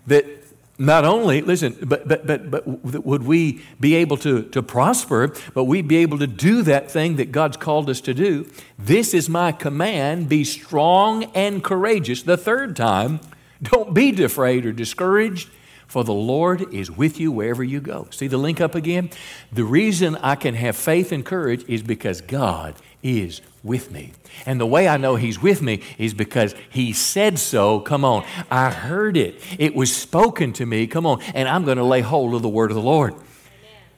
[0.05, 0.42] That
[0.83, 5.63] not only, listen, but, but, but, but would we be able to, to prosper, but
[5.63, 8.49] we'd be able to do that thing that God's called us to do.
[8.77, 12.23] This is my command be strong and courageous.
[12.23, 13.21] The third time,
[13.63, 15.49] don't be afraid or discouraged,
[15.87, 18.07] for the Lord is with you wherever you go.
[18.11, 19.09] See the link up again?
[19.53, 24.11] The reason I can have faith and courage is because God is with me.
[24.45, 27.79] And the way I know He's with me is because He said so.
[27.79, 28.25] Come on.
[28.51, 30.87] I heard it, it was spoken to me.
[30.87, 31.21] Come on.
[31.33, 33.15] And I'm going to lay hold of the word of the Lord.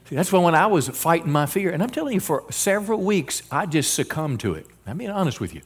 [0.08, 3.00] See, that's why when I was fighting my fear, and I'm telling you, for several
[3.02, 4.66] weeks, I just succumbed to it.
[4.86, 5.62] I'm being honest with you.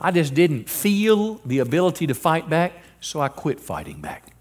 [0.00, 2.72] I just didn't feel the ability to fight back.
[3.00, 4.31] So I quit fighting back.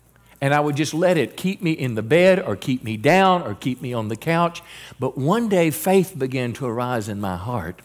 [0.42, 3.44] And I would just let it keep me in the bed or keep me down
[3.44, 4.64] or keep me on the couch.
[5.00, 7.82] But one day faith began to arise in my heart.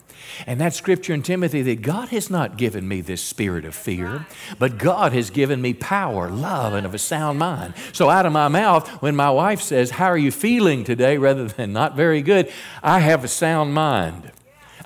[0.47, 4.27] And that scripture in Timothy that God has not given me this spirit of fear,
[4.59, 7.74] but God has given me power, love, and of a sound mind.
[7.93, 11.19] So out of my mouth, when my wife says, How are you feeling today?
[11.19, 12.51] rather than not very good,
[12.83, 14.33] I have a sound mind.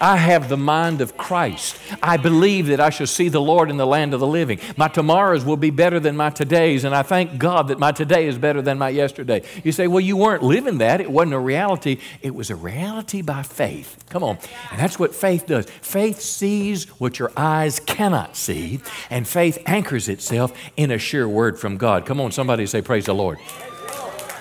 [0.01, 1.77] I have the mind of Christ.
[2.03, 4.59] I believe that I shall see the Lord in the land of the living.
[4.77, 8.27] My tomorrows will be better than my todays, and I thank God that my today
[8.27, 9.43] is better than my yesterday.
[9.63, 11.03] You say, well, you weren't living that.
[11.03, 11.99] It wasn't a reality.
[12.23, 14.03] It was a reality by faith.
[14.09, 14.39] Come on.
[14.71, 15.67] And that's what faith does.
[15.67, 21.59] Faith sees what your eyes cannot see, and faith anchors itself in a sure word
[21.59, 22.07] from God.
[22.07, 23.39] Come on, somebody say, Praise the Lord.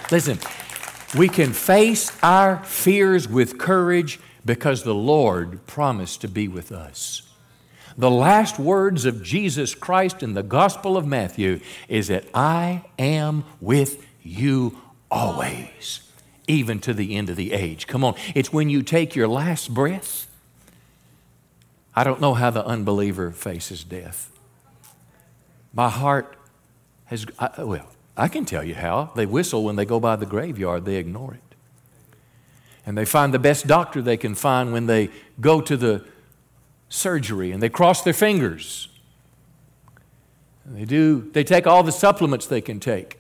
[0.10, 0.40] Listen,
[1.18, 4.20] we can face our fears with courage
[4.50, 7.22] because the Lord promised to be with us.
[7.96, 13.44] The last words of Jesus Christ in the Gospel of Matthew is that I am
[13.62, 14.76] with you
[15.12, 16.02] always,
[16.48, 17.86] even to the end of the age.
[17.86, 20.26] Come on, it's when you take your last breath.
[21.96, 24.32] I don't know how the unbeliever faces death.
[25.76, 26.36] My heart
[27.06, 29.12] has, I, well, I can tell you how.
[29.16, 31.49] They whistle when they go by the graveyard, they ignore it.
[32.90, 36.04] And they find the best doctor they can find when they go to the
[36.90, 38.90] surgery and they cross their fingers.
[40.66, 43.20] And they do they take all the supplements they can take.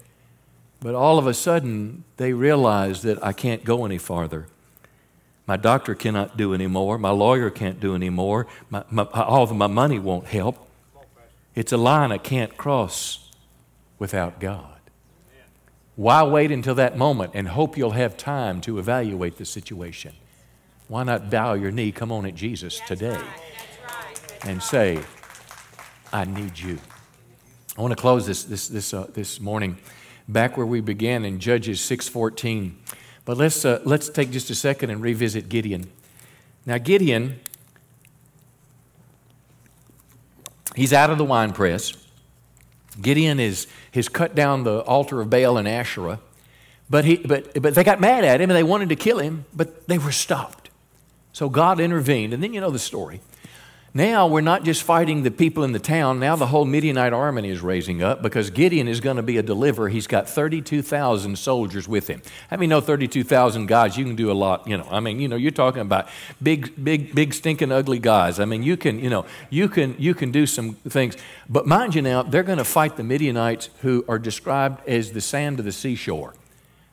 [0.79, 4.47] But all of a sudden they realize that I can't go any farther.
[5.45, 6.97] My doctor cannot do any more.
[6.97, 8.47] My lawyer can't do any more.
[8.71, 10.67] My, my, all of my money won't help.
[11.53, 13.29] It's a line I can't cross
[13.99, 14.78] without God.
[15.99, 20.13] Why wait until that moment and hope you'll have time to evaluate the situation?
[20.88, 23.19] Why not bow your knee, come on at Jesus today,
[24.43, 25.01] and say,
[26.13, 26.80] I need you.
[27.77, 29.77] I want to close this, this, this, uh, this morning
[30.30, 32.76] back where we began in Judges 6.14.
[33.26, 35.91] But let's, uh, let's take just a second and revisit Gideon.
[36.65, 37.41] Now, Gideon,
[40.77, 41.91] he's out of the wine press.
[43.02, 46.20] Gideon is, has cut down the altar of Baal and Asherah,
[46.90, 49.45] but, he, but, but they got mad at him and they wanted to kill him,
[49.53, 50.70] but they were stopped.
[51.34, 53.22] So God intervened, and then you know the story.
[53.94, 56.20] Now we're not just fighting the people in the town.
[56.20, 59.44] Now the whole Midianite army is raising up because Gideon is going to be a
[59.44, 59.90] deliverer.
[59.90, 62.22] He's got 32,000 soldiers with him.
[62.52, 64.88] I mean, no 32,000 guys, you can do a lot, you know.
[64.91, 66.07] I mean, you know, you're talking about
[66.41, 68.40] big, big, big, stinking, ugly guys.
[68.40, 71.18] I mean, you can, you know, you can, you can do some things.
[71.49, 75.22] But mind you now, they're going to fight the Midianites who are described as the
[75.22, 76.36] sand of the seashore.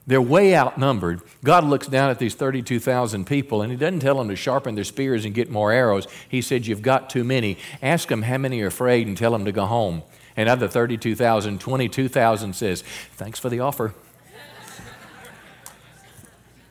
[0.07, 1.21] They're way outnumbered.
[1.43, 4.85] God looks down at these 32,000 people and He doesn't tell them to sharpen their
[4.85, 6.07] spears and get more arrows.
[6.29, 7.59] He said, You've got too many.
[7.83, 10.03] Ask them how many are afraid and tell them to go home.
[10.37, 12.83] And of the 32,000, 22,000 says,
[13.15, 13.95] Thanks for the offer.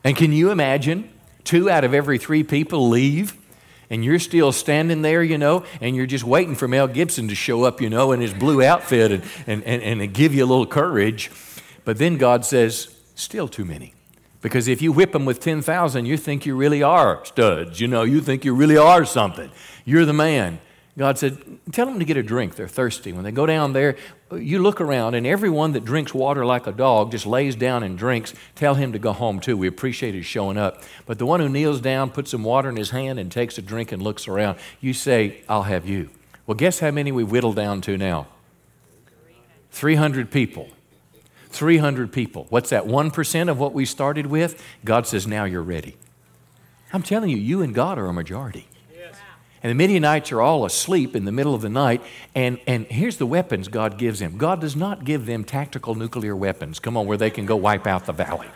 [0.03, 1.09] and can you imagine
[1.43, 3.35] two out of every three people leave?
[3.89, 7.35] And you're still standing there, you know, and you're just waiting for Mel Gibson to
[7.35, 10.47] show up, you know, in his blue outfit and, and, and, and give you a
[10.47, 11.29] little courage.
[11.83, 13.93] But then God says, Still too many.
[14.41, 17.81] Because if you whip them with 10,000, you think you really are studs.
[17.81, 19.49] You know, you think you really are something.
[19.85, 20.59] You're the man.
[20.97, 22.55] God said, Tell them to get a drink.
[22.55, 23.11] They're thirsty.
[23.11, 23.97] When they go down there,
[24.31, 27.97] you look around, and everyone that drinks water like a dog just lays down and
[27.97, 28.33] drinks.
[28.55, 29.57] Tell him to go home too.
[29.57, 30.83] We appreciate his showing up.
[31.05, 33.61] But the one who kneels down, puts some water in his hand, and takes a
[33.61, 36.11] drink and looks around, you say, I'll have you.
[36.47, 38.27] Well, guess how many we've whittled down to now?
[39.71, 40.69] 300 people.
[41.55, 42.45] 300 people.
[42.49, 42.83] What's that?
[42.85, 44.61] 1% of what we started with?
[44.83, 45.97] God says, now you're ready.
[46.93, 48.67] I'm telling you, you and God are a majority.
[49.63, 52.03] And the Midianites are all asleep in the middle of the night.
[52.35, 56.35] And, and here's the weapons God gives them God does not give them tactical nuclear
[56.35, 58.47] weapons, come on, where they can go wipe out the valley.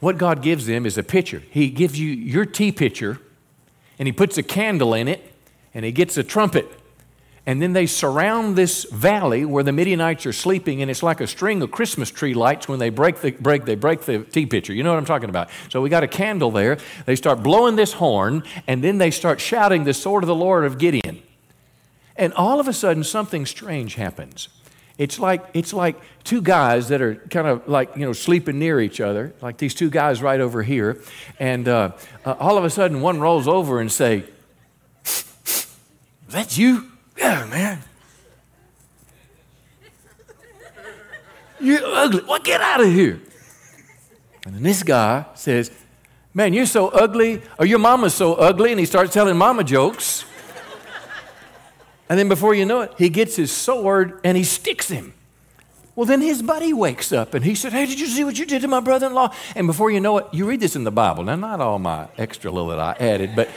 [0.00, 1.44] What God gives them is a pitcher.
[1.50, 3.20] He gives you your tea pitcher,
[4.00, 5.32] and He puts a candle in it,
[5.72, 6.68] and He gets a trumpet
[7.46, 11.28] and then they surround this valley where the Midianites are sleeping, and it's like a
[11.28, 14.72] string of Christmas tree lights when they break the, break, they break the tea pitcher.
[14.72, 15.48] You know what I'm talking about?
[15.68, 16.76] So we got a candle there.
[17.04, 20.64] They start blowing this horn, and then they start shouting the sword of the Lord
[20.64, 21.22] of Gideon.
[22.16, 24.48] And all of a sudden, something strange happens.
[24.98, 28.80] It's like, it's like two guys that are kind of like, you know, sleeping near
[28.80, 31.02] each other, like these two guys right over here.
[31.38, 31.92] And uh,
[32.24, 34.24] uh, all of a sudden, one rolls over and say,
[36.28, 36.90] that's you?
[37.16, 37.82] Yeah, man.
[41.60, 42.22] You're ugly.
[42.28, 43.20] Well, get out of here.
[44.44, 45.70] And then this guy says,
[46.34, 50.26] Man, you're so ugly, or your mama's so ugly, and he starts telling mama jokes.
[52.08, 55.14] And then before you know it, he gets his sword and he sticks him.
[55.96, 58.44] Well, then his buddy wakes up and he said, Hey, did you see what you
[58.44, 59.34] did to my brother in law?
[59.54, 61.24] And before you know it, you read this in the Bible.
[61.24, 63.48] Now, not all my extra little that I added, but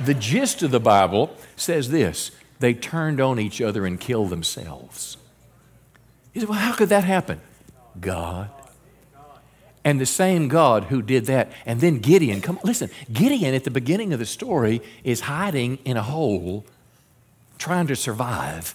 [0.00, 5.16] the gist of the Bible says this they turned on each other and killed themselves.
[6.32, 7.40] You say, well, how could that happen?
[8.00, 8.50] God.
[9.84, 11.52] And the same God who did that.
[11.64, 15.96] And then Gideon, come listen, Gideon at the beginning of the story is hiding in
[15.96, 16.64] a hole,
[17.56, 18.74] trying to survive.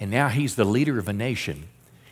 [0.00, 1.68] And now he's the leader of a nation.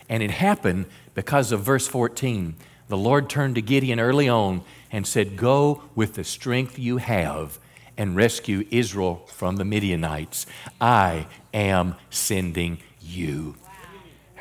[0.09, 2.55] And it happened because of verse 14.
[2.88, 4.62] The Lord turned to Gideon early on
[4.93, 7.59] and said, Go with the strength you have
[7.98, 10.47] and rescue Israel from the Midianites.
[10.81, 13.56] I am sending you.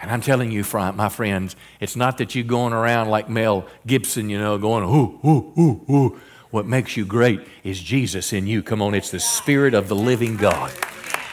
[0.02, 4.30] And I'm telling you, my friends, it's not that you're going around like Mel Gibson,
[4.30, 6.20] you know, going, ooh, ooh, ooh, ooh.
[6.52, 8.62] What makes you great is Jesus in you.
[8.62, 10.72] Come on, it's the Spirit of the living God.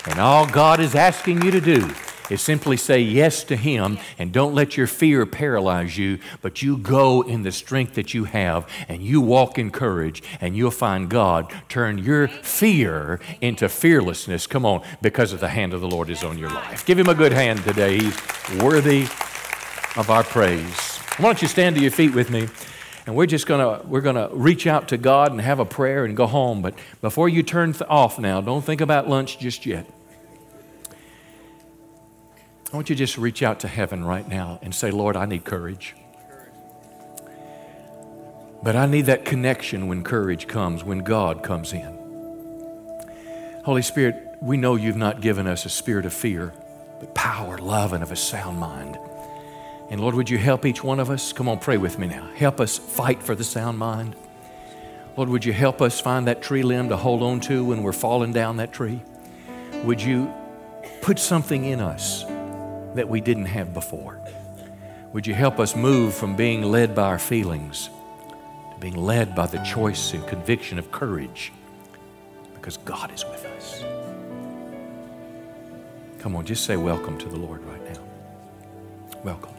[0.07, 1.93] And all God is asking you to do
[2.33, 6.77] is simply say yes to Him and don't let your fear paralyze you, but you
[6.79, 11.09] go in the strength that you have and you walk in courage and you'll find
[11.09, 14.47] God turn your fear into fearlessness.
[14.47, 16.87] Come on, because of the hand of the Lord is on your life.
[16.87, 17.99] Give Him a good hand today.
[17.99, 18.19] He's
[18.63, 19.03] worthy
[19.97, 20.99] of our praise.
[21.19, 22.49] Why don't you stand to your feet with me?
[23.05, 26.17] and we're just gonna we're gonna reach out to God and have a prayer and
[26.17, 26.63] go home.
[26.63, 29.87] But before you turn off now, don't think about lunch just yet.
[32.73, 35.27] I want you to just reach out to heaven right now and say, Lord, I
[35.27, 35.95] need courage.
[38.63, 41.99] But I need that connection when courage comes, when God comes in.
[43.67, 46.55] Holy Spirit, we know you've not given us a spirit of fear,
[46.99, 48.99] but power, love, and of a sound mind.
[49.91, 51.35] And Lord, would you help each one of us?
[51.35, 52.27] Come on, pray with me now.
[52.37, 54.17] Help us fight for the sound mind.
[55.15, 57.93] Lord, would you help us find that tree limb to hold on to when we're
[57.93, 59.03] falling down that tree?
[59.85, 60.33] Would you
[61.03, 62.25] put something in us
[62.95, 64.21] that we didn't have before.
[65.13, 67.91] Would you help us move from being led by our feelings
[68.73, 71.53] to being led by the choice and conviction of courage
[72.55, 73.85] because God is with us?
[76.19, 78.01] Come on, just say welcome to the Lord right now.
[79.23, 79.55] Welcome.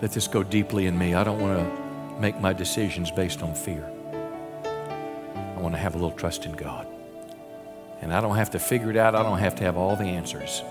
[0.00, 1.14] Let this go deeply in me.
[1.14, 3.90] I don't want to make my decisions based on fear.
[5.34, 6.86] I want to have a little trust in God.
[8.02, 10.04] And I don't have to figure it out, I don't have to have all the
[10.04, 10.62] answers.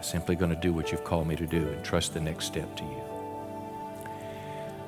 [0.00, 2.46] I'm simply going to do what you've called me to do and trust the next
[2.46, 3.02] step to you.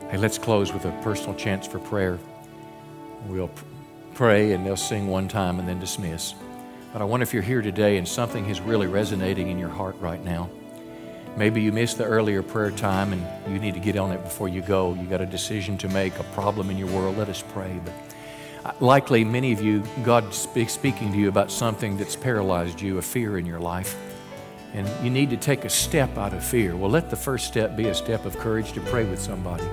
[0.09, 2.19] Hey, let's close with a personal chance for prayer.
[3.27, 3.51] We'll
[4.15, 6.33] pray and they'll sing one time and then dismiss.
[6.95, 9.97] But I wonder if you're here today and something is really resonating in your heart
[10.01, 10.49] right now.
[11.37, 14.49] Maybe you missed the earlier prayer time and you need to get on it before
[14.49, 14.95] you go.
[14.95, 17.19] You got a decision to make, a problem in your world.
[17.19, 17.79] Let us pray.
[17.85, 17.93] But
[18.65, 22.97] uh, likely, many of you, God speaks speaking to you about something that's paralyzed you,
[22.97, 23.95] a fear in your life
[24.75, 26.77] and you need to take a step out of fear.
[26.77, 29.65] Well, let the first step be a step of courage to pray with somebody.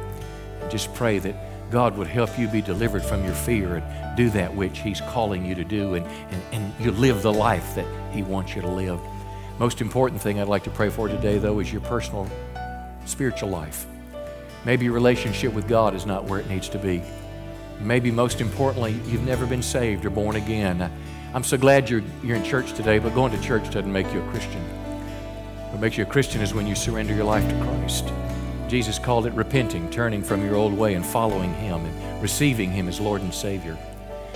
[0.70, 1.36] Just pray that
[1.72, 5.46] God would help you be delivered from your fear and do that which He's calling
[5.46, 8.68] you to do, and, and, and you live the life that He wants you to
[8.68, 9.00] live.
[9.60, 12.30] Most important thing I'd like to pray for today, though, is your personal
[13.06, 13.86] spiritual life.
[14.66, 17.02] Maybe your relationship with God is not where it needs to be.
[17.80, 20.92] Maybe most importantly, you've never been saved or born again.
[21.34, 24.22] I'm so glad you're, you're in church today, but going to church doesn't make you
[24.22, 24.79] a Christian.
[25.72, 28.12] What makes you a Christian is when you surrender your life to Christ.
[28.68, 32.88] Jesus called it repenting, turning from your old way and following Him and receiving Him
[32.88, 33.78] as Lord and Savior.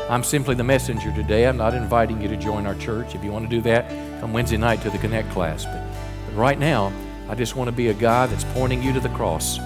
[0.10, 1.48] I'm simply the messenger today.
[1.48, 3.16] I'm not inviting you to join our church.
[3.16, 3.90] If you want to do that,
[4.20, 5.66] come Wednesday night to the Connect class.
[5.66, 5.82] But,
[6.28, 6.94] but right now,
[7.28, 9.58] I just want to be a guy that's pointing you to the cross,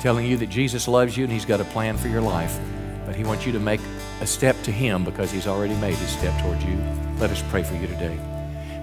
[0.00, 2.58] telling you that Jesus loves you and He's got a plan for your life.
[3.06, 3.80] But He wants you to make
[4.20, 6.76] a step to Him because He's already made His step towards you.
[7.18, 8.35] Let us pray for you today.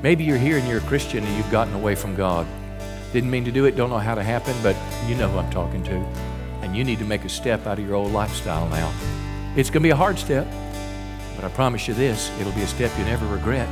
[0.04, 2.46] Maybe you're here and you're a Christian and you've gotten away from God.
[3.14, 4.76] Didn't mean to do it, don't know how to happen, but
[5.08, 5.96] you know who I'm talking to.
[6.62, 8.94] And you need to make a step out of your old lifestyle now.
[9.56, 10.46] It's going to be a hard step,
[11.38, 13.70] but I promise you this it'll be a step you never regret.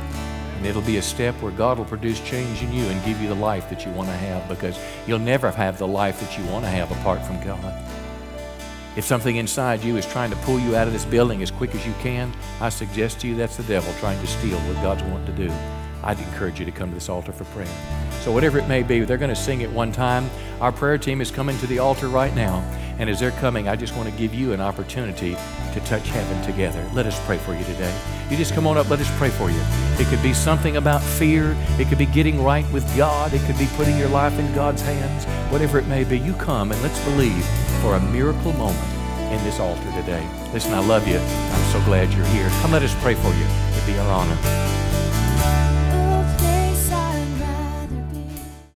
[0.56, 3.28] And it'll be a step where God will produce change in you and give you
[3.28, 6.50] the life that you want to have because you'll never have the life that you
[6.50, 7.74] want to have apart from God.
[8.96, 11.74] If something inside you is trying to pull you out of this building as quick
[11.74, 15.02] as you can, I suggest to you that's the devil trying to steal what God's
[15.02, 15.81] wanting to do.
[16.02, 17.68] I'd encourage you to come to this altar for prayer.
[18.20, 20.30] So, whatever it may be, they're going to sing it one time.
[20.60, 22.58] Our prayer team is coming to the altar right now.
[22.98, 25.34] And as they're coming, I just want to give you an opportunity
[25.72, 26.88] to touch heaven together.
[26.92, 27.92] Let us pray for you today.
[28.30, 29.60] You just come on up, let us pray for you.
[29.98, 33.58] It could be something about fear, it could be getting right with God, it could
[33.58, 35.24] be putting your life in God's hands.
[35.50, 37.44] Whatever it may be, you come and let's believe
[37.80, 38.78] for a miracle moment
[39.32, 40.26] in this altar today.
[40.52, 41.18] Listen, I love you.
[41.18, 42.48] I'm so glad you're here.
[42.60, 43.46] Come, let us pray for you.
[43.72, 44.81] It'd be our honor.